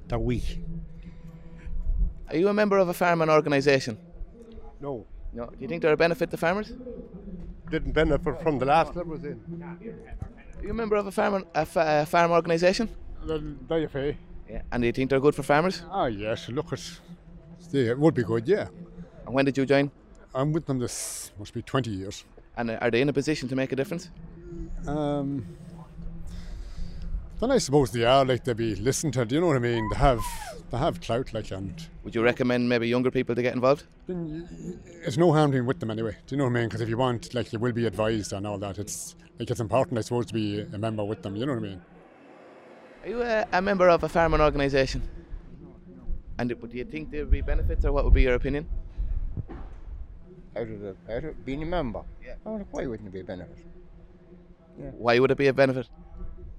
[0.07, 0.59] they're weak.
[2.29, 3.97] Are you a member of a farming organisation?
[4.81, 5.45] No, No.
[5.45, 6.71] Do you think they're a benefit to farmers?
[7.69, 9.41] didn't benefit from the last that was in.
[9.61, 12.87] Are you a member of a farm a, fa- a farm organisation?
[13.25, 14.15] The IFA.
[14.49, 14.61] Yeah.
[14.71, 15.81] And do you think they're good for farmers?
[15.91, 17.01] Ah, yes, look, it's,
[17.73, 18.67] it would be good, yeah.
[19.25, 19.91] And when did you join?
[20.33, 22.23] I'm with them this must be 20 years.
[22.55, 24.09] And are they in a position to make a difference?
[24.87, 25.45] Um,
[27.39, 29.25] then I suppose they are like they be listened to.
[29.25, 29.87] Do you know what I mean?
[29.91, 30.21] They have
[30.71, 31.73] they have clout, like, and
[32.03, 33.83] Would you recommend maybe younger people to get involved?
[34.07, 34.47] then
[35.05, 36.17] it's no harm being with them anyway.
[36.25, 36.65] Do you know what I mean?
[36.67, 38.77] Because if you want, like, you will be advised and all that.
[38.79, 41.35] It's like it's important, I suppose, to be a member with them.
[41.35, 41.81] You know what I mean?
[43.03, 45.01] Are you a, a member of a farming organisation?
[46.39, 48.67] And do you think there would be benefits, or what would be your opinion?
[50.55, 52.01] Out of the out of being a member.
[52.23, 52.35] Yeah.
[52.45, 53.57] Oh, why wouldn't it be a benefit?
[54.75, 55.87] Why would it be a benefit?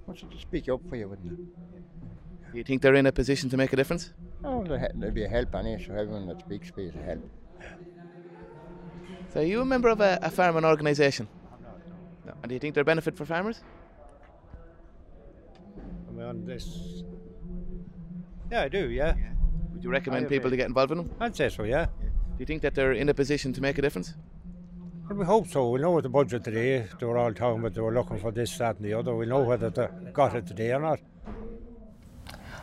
[0.09, 2.53] What's it to speak up for you, wouldn't it?
[2.53, 4.15] Do you think they're in a position to make a difference?
[4.43, 7.31] Oh, there'd be a help anyway, so everyone that speaks be a help.
[9.35, 11.29] So are you a member of a, a farming organisation?
[12.25, 12.33] No.
[12.43, 13.61] And do you think they're a benefit for farmers?
[16.09, 17.03] Am I on this?
[18.51, 18.89] Yeah, I do.
[18.89, 19.13] Yeah,
[19.75, 21.11] Would you recommend people to get involved in them?
[21.21, 21.65] I'd say so.
[21.65, 21.85] Yeah.
[21.85, 24.15] Do you think that they're in a position to make a difference?
[25.09, 25.71] Well, we hope so.
[25.71, 28.31] We know with the budget today, they were all talking about they were looking for
[28.31, 29.17] this, that, and the other.
[29.17, 31.01] We know whether they got it today or not.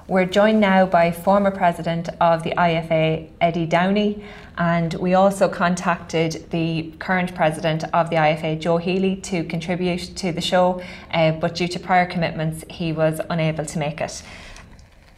[0.07, 4.23] We're joined now by former president of the IFA, Eddie Downey,
[4.59, 10.31] and we also contacted the current president of the IFA, Joe Healy, to contribute to
[10.31, 14.21] the show, uh, but due to prior commitments, he was unable to make it.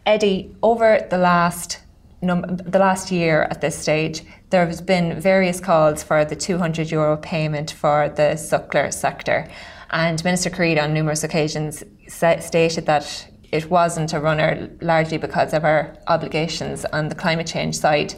[0.05, 1.79] Eddie, over the last
[2.21, 6.89] num- the last year at this stage, there has been various calls for the 200
[6.89, 9.49] euro payment for the suckler sector,
[9.89, 15.63] and Minister Creed on numerous occasions stated that it wasn't a runner largely because of
[15.63, 18.13] our obligations on the climate change side.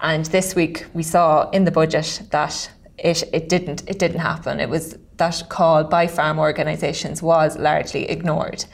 [0.00, 4.60] And this week we saw in the budget that it, it didn't it didn't happen.
[4.60, 8.64] It was that call by farm organisations was largely ignored.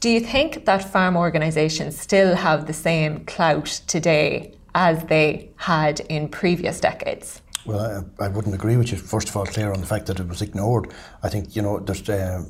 [0.00, 6.00] Do you think that farm organisations still have the same clout today as they had
[6.00, 7.40] in previous decades?
[7.64, 8.98] Well, I, I wouldn't agree with you.
[8.98, 10.92] First of all, Claire on the fact that it was ignored.
[11.22, 12.44] I think you know there's uh,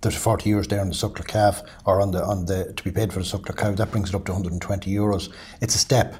[0.00, 2.92] there's 40 euros there on the suckler calf or on the on the to be
[2.92, 3.72] paid for the suckler cow.
[3.72, 5.30] That brings it up to 120 euros.
[5.60, 6.14] It's a step.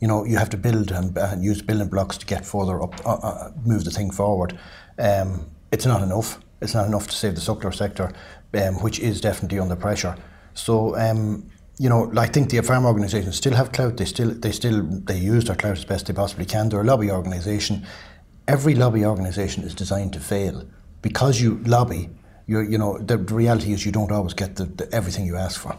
[0.00, 2.94] You know, you have to build and, and use building blocks to get further up,
[3.06, 4.58] uh, uh, move the thing forward.
[4.98, 6.40] Um, it's not enough.
[6.60, 8.12] It's not enough to save the suckler sector,
[8.54, 10.16] um, which is definitely under pressure.
[10.54, 13.96] So, um, you know, I think the farm organisations still have clout.
[13.96, 16.68] They still, they still, they use their clout as best they possibly can.
[16.68, 17.86] They're a lobby organisation.
[18.46, 20.64] Every lobby organisation is designed to fail
[21.02, 22.10] because you lobby.
[22.46, 25.36] You're, you know, the, the reality is you don't always get the, the, everything you
[25.36, 25.76] ask for.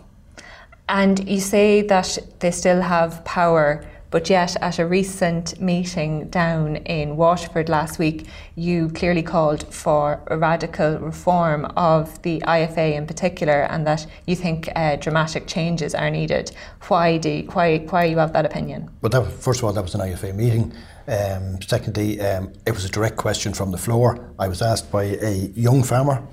[0.89, 6.77] And you say that they still have power, but yet at a recent meeting down
[6.77, 13.07] in Waterford last week, you clearly called for a radical reform of the IFA in
[13.07, 16.53] particular, and that you think uh, dramatic changes are needed.
[16.87, 18.89] Why do you, why why you have that opinion?
[19.01, 20.71] Well, that, first of all, that was an IFA meeting.
[21.09, 24.33] Um, secondly, um, it was a direct question from the floor.
[24.39, 26.25] I was asked by a young farmer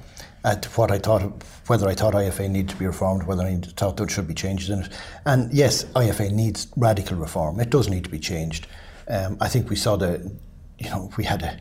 [0.45, 3.97] at what I thought, whether I thought IFA needed to be reformed, whether I thought
[3.97, 4.93] there should be changes in it.
[5.25, 7.61] And yes, IFA needs radical reform.
[7.61, 8.67] It does need to be changed.
[9.09, 10.31] Um, I think we saw the,
[10.79, 11.59] you know, we had a,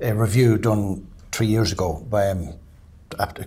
[0.00, 2.54] a review done three years ago by um,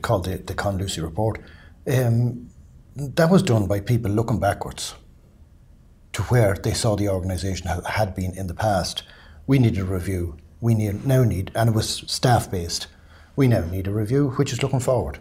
[0.04, 1.42] called the, the Con Lucey report.
[1.88, 2.52] Um,
[2.96, 4.94] that was done by people looking backwards
[6.14, 9.02] to where they saw the organisation had been in the past.
[9.48, 10.38] We need a review.
[10.62, 12.86] We need, now need, and it was staff based.
[13.36, 15.18] We now need a review which is looking forward,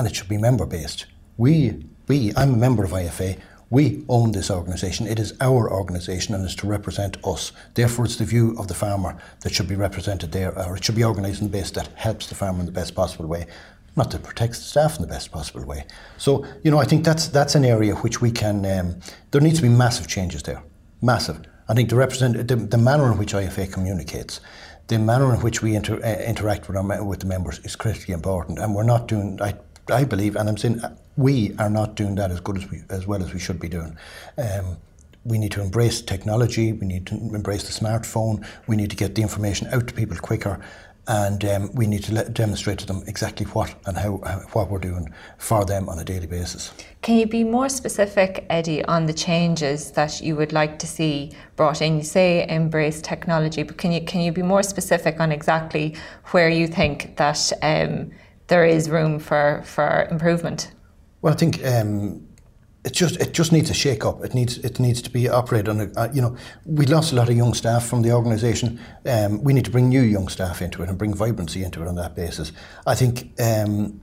[0.00, 1.04] and it should be member based.
[1.36, 3.38] We, we, I'm a member of IFA.
[3.68, 5.06] We own this organisation.
[5.06, 7.52] It is our organisation and is to represent us.
[7.74, 10.94] Therefore, it's the view of the farmer that should be represented there, or it should
[10.94, 13.46] be organised in the base that helps the farmer in the best possible way,
[13.94, 15.84] not that protects the staff in the best possible way.
[16.16, 18.64] So, you know, I think that's that's an area which we can.
[18.64, 19.00] Um,
[19.32, 20.62] there needs to be massive changes there,
[21.02, 21.42] massive.
[21.68, 24.40] I think the represent the, the manner in which IFA communicates,
[24.88, 28.14] the manner in which we inter, uh, interact with our with the members is critically
[28.14, 29.38] important, and we're not doing.
[29.42, 29.54] I
[29.90, 30.80] I believe, and I'm saying
[31.16, 33.68] we are not doing that as good as we as well as we should be
[33.68, 33.96] doing.
[34.38, 34.76] Um,
[35.24, 36.72] we need to embrace technology.
[36.72, 38.46] We need to embrace the smartphone.
[38.66, 40.60] We need to get the information out to people quicker,
[41.06, 44.70] and um, we need to let, demonstrate to them exactly what and how, how, what
[44.70, 46.72] we're doing for them on a daily basis.
[47.02, 51.32] Can you be more specific, Eddie, on the changes that you would like to see
[51.56, 51.96] brought in?
[51.96, 55.96] You say embrace technology, but can you can you be more specific on exactly
[56.30, 58.12] where you think that um,
[58.50, 60.72] there is room for for improvement?
[61.22, 62.26] Well, I think um,
[62.84, 64.24] it just it just needs a shake up.
[64.24, 65.80] It needs it needs to be operated on.
[65.80, 66.36] A, uh, you know,
[66.66, 68.78] we lost a lot of young staff from the organisation.
[69.06, 71.88] Um, we need to bring new young staff into it and bring vibrancy into it
[71.88, 72.52] on that basis.
[72.86, 74.00] I think um,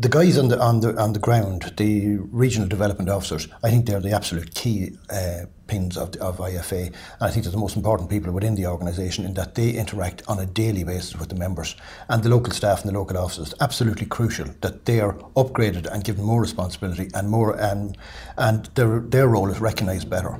[0.00, 3.86] the guys on the on the on the ground, the regional development officers, I think
[3.86, 6.86] they're the absolute key uh, pins of, of IFA.
[6.86, 10.22] And I think they're the most important people within the organisation in that they interact
[10.28, 11.74] on a daily basis with the members
[12.08, 13.54] and the local staff and the local officers.
[13.60, 17.98] Absolutely crucial that they are upgraded and given more responsibility and more and
[18.36, 20.34] and their their role is recognised better.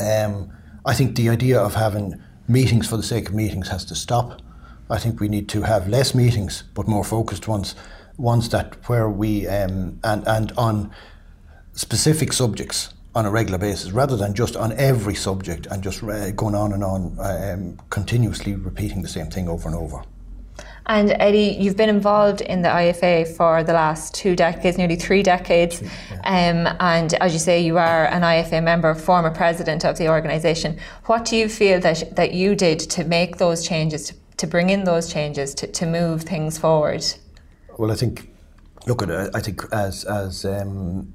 [0.00, 0.50] Um,
[0.86, 4.40] I think the idea of having meetings for the sake of meetings has to stop.
[4.88, 7.76] I think we need to have less meetings but more focused ones,
[8.20, 10.90] ones that where we um, and and on
[11.72, 16.30] specific subjects on a regular basis rather than just on every subject and just uh,
[16.32, 20.02] going on and on, um, continuously repeating the same thing over and over.
[20.86, 25.22] And Eddie, you've been involved in the IFA for the last two decades, nearly three
[25.22, 25.82] decades.
[26.24, 30.78] Um, and as you say, you are an IFA member, former president of the organisation.
[31.06, 34.70] What do you feel that, that you did to make those changes, to, to bring
[34.70, 37.04] in those changes, to, to move things forward?
[37.80, 38.28] Well, I think,
[38.86, 41.14] look, at I think as, as um,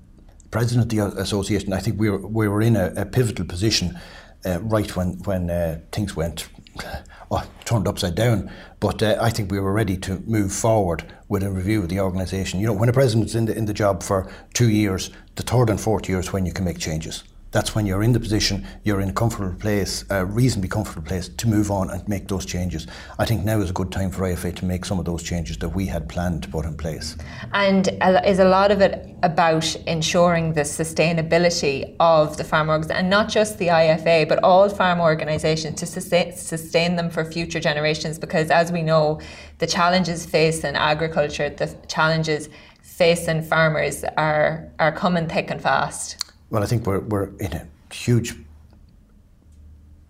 [0.50, 4.00] president of the association, I think we were, we were in a, a pivotal position
[4.48, 6.50] uh, right when, when uh, things went
[7.30, 8.50] oh, turned upside down.
[8.80, 12.00] But uh, I think we were ready to move forward with a review of the
[12.00, 12.60] organisation.
[12.60, 15.70] You know, when a president's in the, in the job for two years, the third
[15.70, 17.24] and fourth year is when you can make changes
[17.56, 21.30] that's when you're in the position, you're in a comfortable place, a reasonably comfortable place
[21.30, 22.86] to move on and make those changes.
[23.18, 25.58] I think now is a good time for IFA to make some of those changes
[25.60, 27.16] that we had planned to put in place.
[27.54, 27.88] And
[28.26, 33.30] is a lot of it about ensuring the sustainability of the farm orgs, and not
[33.30, 38.20] just the IFA, but all farm organisations to sustain, sustain them for future generations?
[38.20, 39.22] Because as we know,
[39.60, 42.50] the challenges faced in agriculture, the challenges
[42.82, 46.22] facing farmers are, are coming thick and fast
[46.56, 48.34] well, I think we're, we're in a huge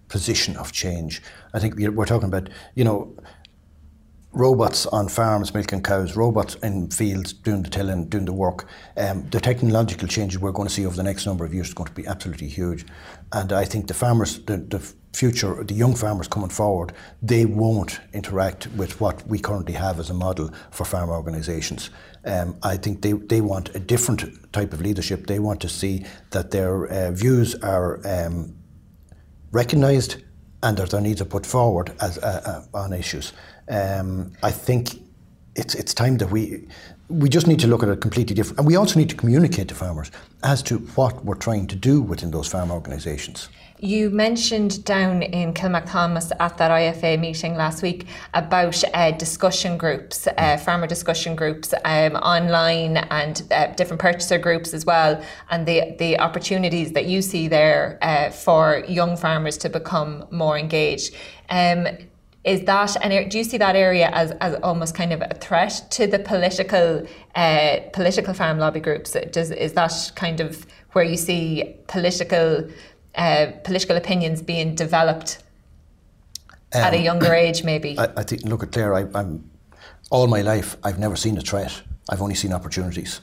[0.10, 1.24] position of change.
[1.56, 3.16] I think we're talking about, you know,
[4.32, 8.68] robots on farms milking cows, robots in fields doing the tilling, doing the work.
[8.96, 11.74] Um, the technological changes we're going to see over the next number of years is
[11.74, 12.86] going to be absolutely huge.
[13.32, 14.78] And I think the farmers, the, the
[15.16, 20.10] future, the young farmers coming forward, they won't interact with what we currently have as
[20.10, 21.90] a model for farm organisations.
[22.26, 25.28] Um, I think they, they want a different type of leadership.
[25.28, 28.56] They want to see that their uh, views are um,
[29.52, 30.18] recognised
[30.64, 33.34] and that their needs are put forward as uh, uh, on issues.
[33.70, 35.02] Um, I think
[35.56, 36.68] it's it's time that we
[37.10, 39.68] we just need to look at it completely different, and we also need to communicate
[39.68, 40.12] to farmers
[40.44, 43.50] as to what we're trying to do within those farm organisations.
[43.80, 50.28] You mentioned down in Kilmacthomas at that IFA meeting last week about uh, discussion groups,
[50.38, 55.96] uh, farmer discussion groups um, online and uh, different purchaser groups as well, and the,
[56.00, 61.14] the opportunities that you see there uh, for young farmers to become more engaged.
[61.50, 61.88] Um,
[62.46, 65.82] is that and do you see that area as, as almost kind of a threat
[65.90, 69.18] to the political uh, political farm lobby groups?
[69.32, 72.70] Does is that kind of where you see political
[73.16, 75.44] uh, political opinions being developed
[76.74, 77.98] um, at a um, younger age, maybe?
[77.98, 79.50] I, I, think, look at Claire, I, am
[80.12, 81.82] all my life, I've never seen a threat.
[82.10, 83.22] I've only seen opportunities.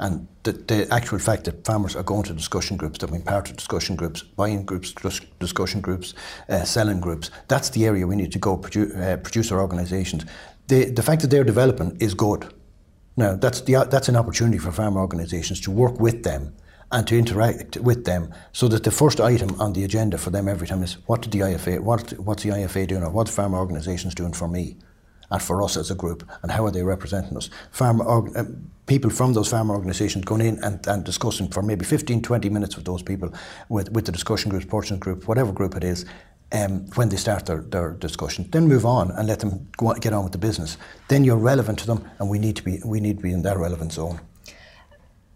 [0.00, 3.48] And the, the actual fact that farmers are going to discussion groups, they're being part
[3.48, 4.92] of discussion groups, buying groups,
[5.38, 6.14] discussion groups,
[6.48, 10.24] uh, selling groups, that's the area we need to go, produ- uh, producer organisations.
[10.66, 12.52] The, the fact that they're developing is good.
[13.16, 16.54] Now, that's, the, that's an opportunity for farmer organisations to work with them
[16.90, 20.48] and to interact with them so that the first item on the agenda for them
[20.48, 23.58] every time is what did the IFA, what, what's the IFA doing or what's farmer
[23.58, 24.76] organisations doing for me?
[25.30, 27.50] And for us as a group, and how are they representing us?
[27.70, 28.44] Farm uh,
[28.86, 32.76] people from those farm organisations going in and, and discussing for maybe 15, 20 minutes
[32.76, 33.32] with those people,
[33.68, 36.04] with, with the discussion groups, portion group, whatever group it is,
[36.52, 38.48] um, when they start their, their discussion.
[38.50, 40.76] Then move on and let them on, get on with the business.
[41.08, 43.42] Then you're relevant to them, and we need to be we need to be in
[43.42, 44.20] that relevant zone.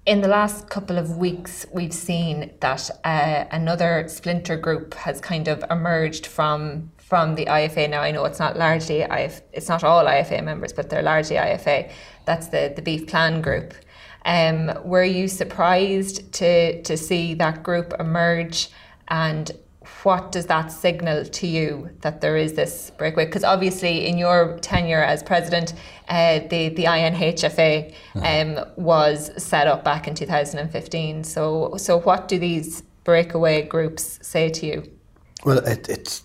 [0.09, 5.49] In the last couple of weeks, we've seen that uh, another splinter group has kind
[5.49, 7.91] of emerged from from the IFA.
[7.91, 11.37] Now I know it's not largely IF, it's not all IFA members, but they're largely
[11.37, 11.91] IFA.
[12.25, 13.75] That's the the Beef Plan group.
[14.25, 18.71] Um, were you surprised to to see that group emerge,
[19.09, 19.53] and
[20.03, 23.27] what does that signal to you that there is this breakaway?
[23.27, 25.75] Because obviously, in your tenure as president,
[26.09, 28.59] uh, the the INHFA mm-hmm.
[28.59, 31.25] um, was set up back in 2015.
[31.25, 34.83] So so what do these breakaway groups say to you?
[35.45, 36.23] Well, it, it's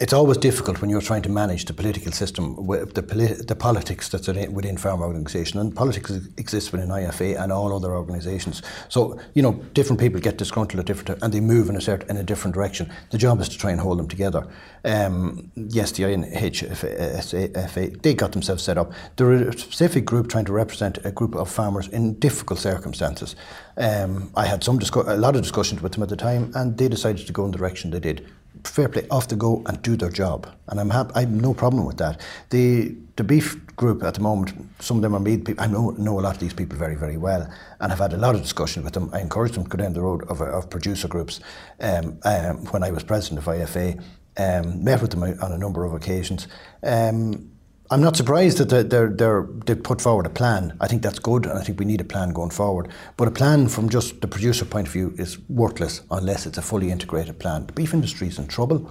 [0.00, 4.08] it's always difficult when you're trying to manage the political system, the, politi- the politics
[4.08, 8.62] that's within farm organisation, and politics exists within IFA and all other organisations.
[8.88, 12.08] So you know, different people get disgruntled at different, and they move in a certain
[12.08, 12.90] in a different direction.
[13.10, 14.48] The job is to try and hold them together.
[14.86, 18.92] Um, yes, the INHFA they got themselves set up.
[19.16, 23.36] They're a specific group trying to represent a group of farmers in difficult circumstances.
[23.76, 26.78] Um, I had some discu- a lot of discussions with them at the time, and
[26.78, 28.26] they decided to go in the direction they did
[28.64, 30.46] fair play off the go and do their job.
[30.68, 32.20] And I'm happy, I have no problem with that.
[32.50, 35.62] The the beef group at the moment, some of them are meat people.
[35.62, 37.46] I know, know a lot of these people very, very well
[37.80, 39.10] and I've had a lot of discussion with them.
[39.12, 41.40] I encouraged them to go down the road of, of producer groups
[41.80, 44.02] um, um, when I was president of IFA.
[44.38, 46.48] Um, met with them on a number of occasions.
[46.82, 47.50] Um,
[47.92, 50.76] I'm not surprised that they're, they're, they put forward a plan.
[50.80, 52.88] I think that's good, and I think we need a plan going forward.
[53.16, 56.62] But a plan from just the producer point of view is worthless unless it's a
[56.62, 57.66] fully integrated plan.
[57.66, 58.88] The beef industry is in trouble.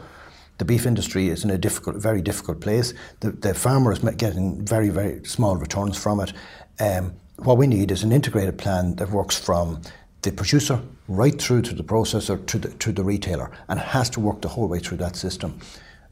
[0.58, 2.94] The beef industry is in a difficult, very difficult place.
[3.22, 6.34] The, the farmer is getting very, very small returns from it.
[6.82, 9.82] Um, what we need is an integrated plan that works from
[10.24, 14.20] the producer right through to the processor to the, to the retailer, and has to
[14.20, 15.58] work the whole way through that system.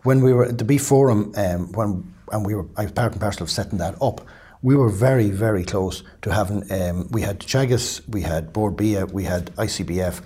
[0.08, 3.12] When we were at the Beef Forum, um, when and we were I was part
[3.12, 4.26] and parcel of setting that up.
[4.62, 6.64] We were very, very close to having.
[6.72, 10.22] Um, we had Teagasc, we had Bord Bia, we had ICBF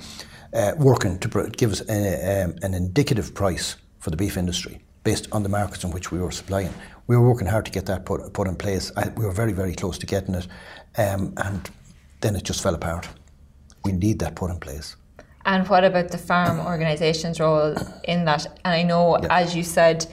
[0.54, 5.28] uh, working to give us a, um, an indicative price for the beef industry based
[5.32, 6.72] on the markets in which we were supplying.
[7.08, 8.92] We were working hard to get that put, put in place.
[8.96, 10.48] I, we were very, very close to getting it,
[11.00, 11.68] um, and
[12.20, 13.10] then it just fell apart.
[13.84, 14.96] We need that put in place.
[15.46, 18.46] And what about the farm organisation's role in that?
[18.64, 20.06] And I know, as you said,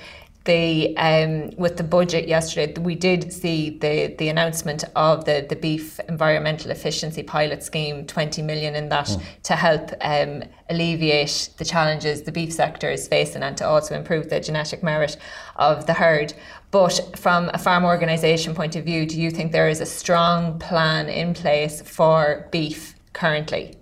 [0.48, 5.56] the um, with the budget yesterday, we did see the the announcement of the the
[5.56, 9.22] beef environmental efficiency pilot scheme, twenty million in that mm.
[9.42, 14.30] to help um, alleviate the challenges the beef sector is facing and to also improve
[14.30, 15.18] the genetic merit
[15.56, 16.32] of the herd.
[16.70, 20.58] But from a farm organisation point of view, do you think there is a strong
[20.58, 23.74] plan in place for beef currently?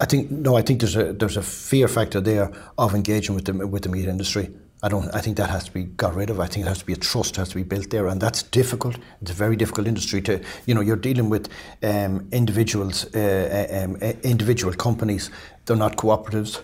[0.00, 0.56] I think no.
[0.56, 3.88] I think there's a there's a fear factor there of engaging with the with the
[3.88, 4.50] meat industry.
[4.82, 5.08] I don't.
[5.14, 6.38] I think that has to be got rid of.
[6.38, 8.42] I think it has to be a trust has to be built there, and that's
[8.42, 8.98] difficult.
[9.22, 10.42] It's a very difficult industry to.
[10.66, 11.48] You know, you're dealing with
[11.82, 15.30] um, individuals, uh, uh um, uh, individual companies.
[15.64, 16.60] They're not cooperatives.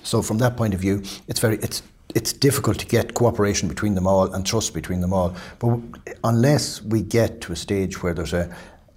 [0.04, 1.58] so from that point of view, it's very.
[1.58, 1.82] It's
[2.14, 5.36] it's difficult to get cooperation between them all and trust between them all.
[5.58, 5.78] But
[6.24, 8.54] unless we get to a stage where there's a,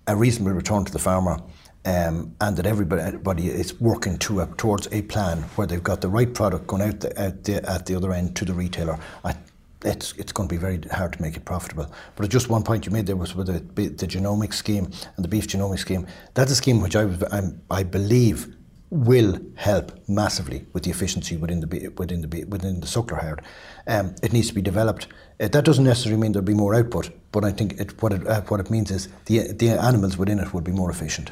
[0.07, 1.37] a reasonable return to the farmer
[1.85, 6.09] um, and that everybody, is working to a, towards a plan where they've got the
[6.09, 8.99] right product going out the, at, the, at the other end to the retailer.
[9.23, 9.35] I,
[9.83, 11.91] it's, it's going to be very hard to make it profitable.
[12.15, 15.27] But just one point you made there was with the, the genomic scheme and the
[15.27, 16.05] beef genomic scheme.
[16.35, 18.55] That's a scheme which I, I'm, I believe
[18.91, 23.41] will help massively with the efficiency within the within the within the suckler herd.
[23.87, 25.07] Um, it needs to be developed.
[25.39, 28.27] Uh, that doesn't necessarily mean there'll be more output, but I think it, what it
[28.27, 31.31] uh, what it means is the the animals within it would be more efficient.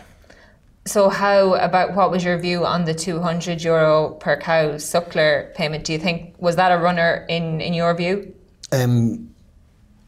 [0.85, 5.83] So, how about what was your view on the 200 euro per cow suckler payment?
[5.83, 8.33] Do you think was that a runner in in your view?
[8.71, 9.29] Um,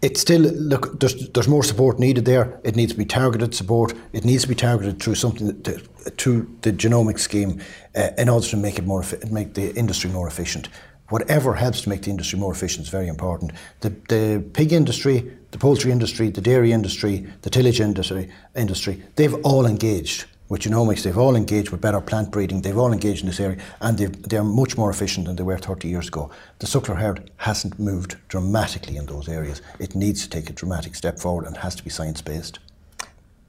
[0.01, 0.99] it's still look.
[0.99, 2.59] There's there's more support needed there.
[2.63, 3.93] It needs to be targeted support.
[4.13, 5.82] It needs to be targeted through something to,
[6.17, 7.61] to the genomic scheme
[7.95, 10.69] uh, in order to make it more make the industry more efficient.
[11.09, 13.51] Whatever helps to make the industry more efficient is very important.
[13.82, 19.36] The the pig industry the poultry industry, the dairy industry, the tillage industry, industry they've
[19.45, 21.03] all engaged with genomics.
[21.03, 22.61] They've all engaged with better plant breeding.
[22.61, 25.87] They've all engaged in this area, and they're much more efficient than they were 30
[25.87, 26.29] years ago.
[26.59, 29.61] The suckler herd hasn't moved dramatically in those areas.
[29.79, 32.59] It needs to take a dramatic step forward and has to be science based.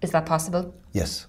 [0.00, 0.72] Is that possible?
[0.92, 1.26] Yes.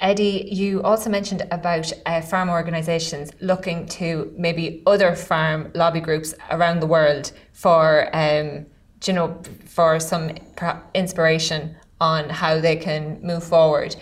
[0.00, 6.34] Eddie, you also mentioned about uh, farm organisations looking to maybe other farm lobby groups
[6.50, 8.66] around the world for, um,
[9.06, 10.32] you know, for some
[10.92, 13.96] inspiration on how they can move forward.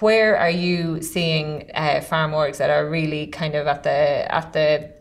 [0.00, 3.90] Where are you seeing uh, farm orgs that are really kind of at the
[4.32, 4.92] at the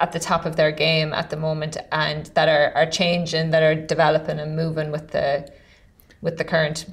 [0.00, 3.62] at the top of their game at the moment and that are, are changing, that
[3.62, 5.52] are developing and moving with the
[6.22, 6.86] with the current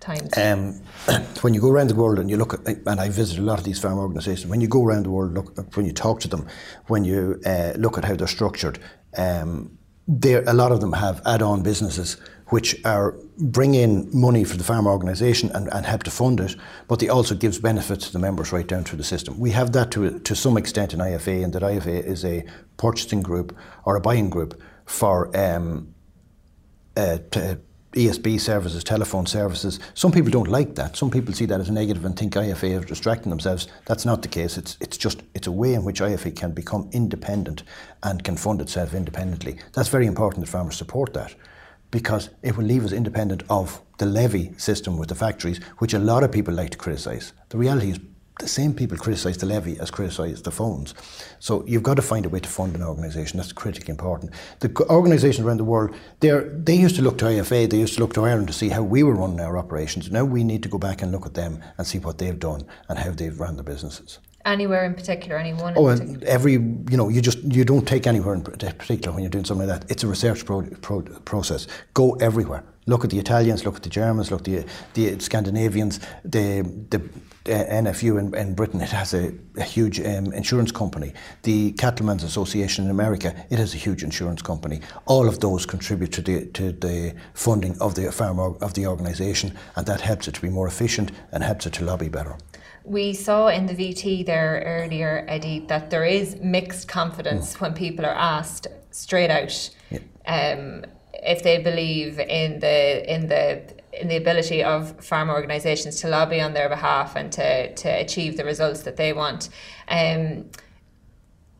[0.00, 0.36] times?
[0.36, 0.74] Um,
[1.40, 3.58] when you go around the world and you look at, and I visit a lot
[3.58, 6.28] of these farm organisations, when you go around the world, look, when you talk to
[6.28, 6.46] them,
[6.88, 8.78] when you uh, look at how they're structured,
[9.16, 9.78] um,
[10.24, 12.16] a lot of them have add-on businesses
[12.52, 16.54] which are bring in money for the farm organisation and, and, help to fund it,
[16.86, 19.40] but they also gives benefits to the members right down through the system.
[19.40, 22.44] We have that to to some extent in IFA, and that IFA is a
[22.76, 25.94] purchasing group or a buying group for um,
[26.94, 27.18] uh,
[27.92, 29.80] ESB services, telephone services.
[29.94, 30.94] Some people don't like that.
[30.94, 33.66] Some people see that as a negative and think IFA are distracting themselves.
[33.86, 34.58] That's not the case.
[34.58, 37.62] It's it's just it's a way in which IFA can become independent
[38.02, 39.58] and can fund itself independently.
[39.72, 41.34] That's very important that farmers support that
[41.92, 46.00] because it will leave us independent of the levy system with the factories, which a
[46.00, 47.32] lot of people like to criticise.
[47.50, 48.00] The reality is
[48.40, 50.94] the same people criticise the levy as criticise the phones.
[51.38, 53.36] So you've got to find a way to fund an organisation.
[53.36, 54.32] That's critically important.
[54.60, 58.14] The organisations around the world, they used to look to IFA, they used to look
[58.14, 60.10] to Ireland to see how we were running our operations.
[60.10, 62.64] Now we need to go back and look at them and see what they've done
[62.88, 64.18] and how they've run their businesses.
[64.44, 65.74] Anywhere in particular, anyone?
[65.76, 69.30] Oh, and every you know, you just you don't take anywhere in particular when you're
[69.30, 69.90] doing something like that.
[69.90, 71.66] It's a research pro, pro, process.
[71.94, 72.64] Go everywhere.
[72.86, 74.64] Look at the Italians, look at the Germans, look at the
[74.94, 77.00] the Scandinavians, the the
[77.46, 81.12] uh, NFU in, in, Britain, it has a, a huge um, insurance company.
[81.42, 84.80] The Cattlemen's Association in America, it has a huge insurance company.
[85.06, 89.56] All of those contribute to the to the funding of the farm of the organisation,
[89.74, 92.36] and that helps it to be more efficient and helps it to lobby better.
[92.84, 97.60] We saw in the VT there earlier, Eddie, that there is mixed confidence mm.
[97.60, 100.00] when people are asked straight out yeah.
[100.26, 103.62] um, if they believe in the in the
[103.92, 108.36] in the ability of farm organisations to lobby on their behalf and to, to achieve
[108.36, 109.50] the results that they want.
[109.88, 110.46] Um,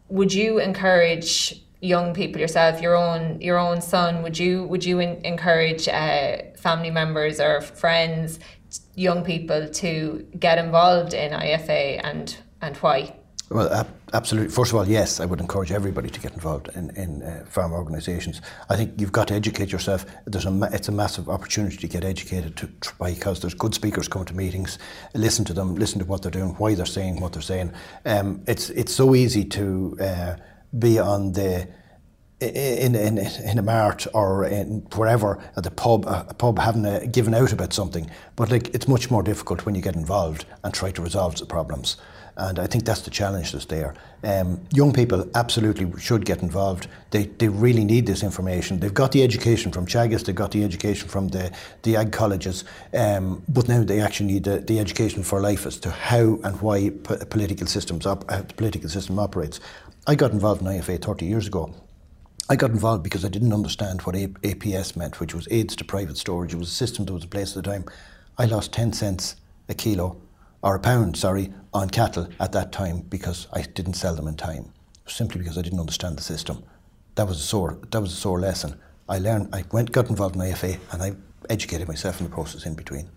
[0.09, 4.23] would you encourage young people yourself, your own your own son?
[4.23, 8.39] Would you would you in, encourage uh, family members or friends,
[8.95, 13.15] young people to get involved in IFA and and why?
[13.53, 14.51] Well, absolutely.
[14.51, 17.73] First of all, yes, I would encourage everybody to get involved in, in uh, farm
[17.73, 18.41] organisations.
[18.71, 20.07] I think you've got to educate yourself.
[20.25, 24.27] There's a it's a massive opportunity to get educated to, because there's good speakers coming
[24.27, 24.79] to meetings.
[25.15, 27.73] Listen to them, listen to what they're doing, why they're saying what they're saying.
[28.07, 30.37] Um, it's it's so easy to uh,
[30.79, 31.69] be on the
[32.43, 37.07] in, in, in a mart or in wherever at the pub, a pub having a,
[37.07, 38.11] given out about something.
[38.37, 41.47] But like it's much more difficult when you get involved and try to resolve the
[41.47, 41.97] problems.
[42.37, 43.95] And I think that's the challenge that's there.
[44.25, 46.87] Um, young people absolutely should get involved.
[47.11, 48.81] They, they really need this information.
[48.81, 52.65] They've got the education from Teagasc, they've got the education from the, the ag colleges,
[52.95, 56.61] um, but now they actually need the, the education for life as to how and
[56.63, 56.91] why
[57.29, 59.61] political systems op- the political system operates.
[60.07, 61.75] I got involved in IFA 30 years ago.
[62.49, 66.17] I got involved because I didn't understand what APS meant, which was aids to private
[66.17, 66.53] storage.
[66.53, 67.85] It was a system that was in place at the time.
[68.37, 69.37] I lost 10 cents
[69.69, 70.21] a kilo
[70.61, 74.37] or a pound, sorry, on cattle at that time because I didn't sell them in
[74.37, 74.73] time,
[75.07, 76.63] simply because I didn't understand the system.
[77.15, 78.79] That was a sore, that was a sore lesson.
[79.09, 81.13] I learned, I went, got involved in IFA and I
[81.49, 83.09] educated myself in the process in between.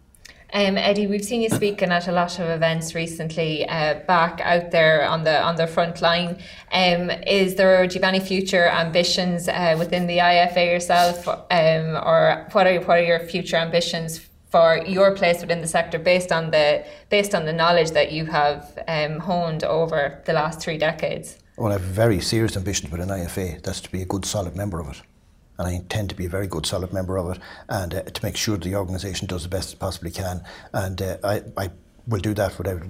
[0.56, 4.72] Um, Eddie, we've seen you speaking at a lot of events recently, uh, back out
[4.72, 6.38] there on the on the front line.
[6.72, 11.98] Um, is there do you have any future ambitions uh, within the IFA yourself, um,
[12.10, 16.32] or what are what are your future ambitions for your place within the sector based
[16.32, 20.78] on the based on the knowledge that you have um, honed over the last three
[20.78, 21.38] decades?
[21.58, 23.62] Well, I have very serious ambitions within IFA.
[23.62, 25.02] That's to be a good, solid member of it.
[25.58, 28.26] And I intend to be a very good, solid member of it and uh, to
[28.26, 30.44] make sure the organisation does the best it possibly can.
[30.74, 31.70] And uh, I, I
[32.08, 32.82] will do that without,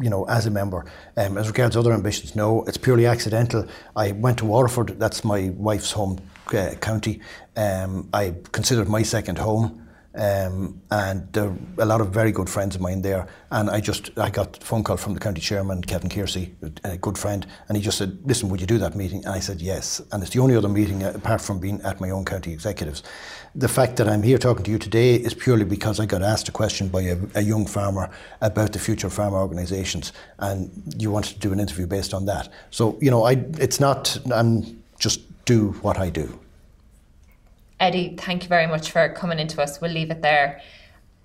[0.00, 0.84] you know, as a member.
[1.16, 3.66] Um, as regards other ambitions, no, it's purely accidental.
[3.96, 6.20] I went to Waterford, that's my wife's home
[6.52, 7.20] uh, county.
[7.56, 12.50] Um, I considered my second home Um, and there are a lot of very good
[12.50, 13.28] friends of mine there.
[13.52, 16.52] And I just I got a phone call from the county chairman, Kevin Kearsey,
[16.82, 19.38] a good friend, and he just said, "Listen, would you do that meeting?" And I
[19.40, 22.52] said, "Yes." And it's the only other meeting apart from being at my own county
[22.52, 23.02] executives.
[23.54, 26.48] The fact that I'm here talking to you today is purely because I got asked
[26.48, 31.12] a question by a, a young farmer about the future of farmer organisations, and you
[31.12, 32.48] wanted to do an interview based on that.
[32.70, 36.38] So you know, I it's not I'm just do what I do.
[37.80, 39.80] Eddie, thank you very much for coming into us.
[39.80, 40.60] We'll leave it there.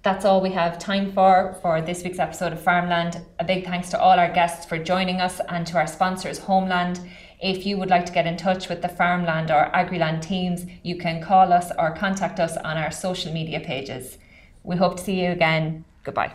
[0.03, 3.21] That's all we have time for for this week's episode of Farmland.
[3.39, 7.01] A big thanks to all our guests for joining us and to our sponsors, Homeland.
[7.41, 10.95] If you would like to get in touch with the Farmland or Agriland teams, you
[10.97, 14.17] can call us or contact us on our social media pages.
[14.63, 15.83] We hope to see you again.
[16.03, 16.31] Goodbye.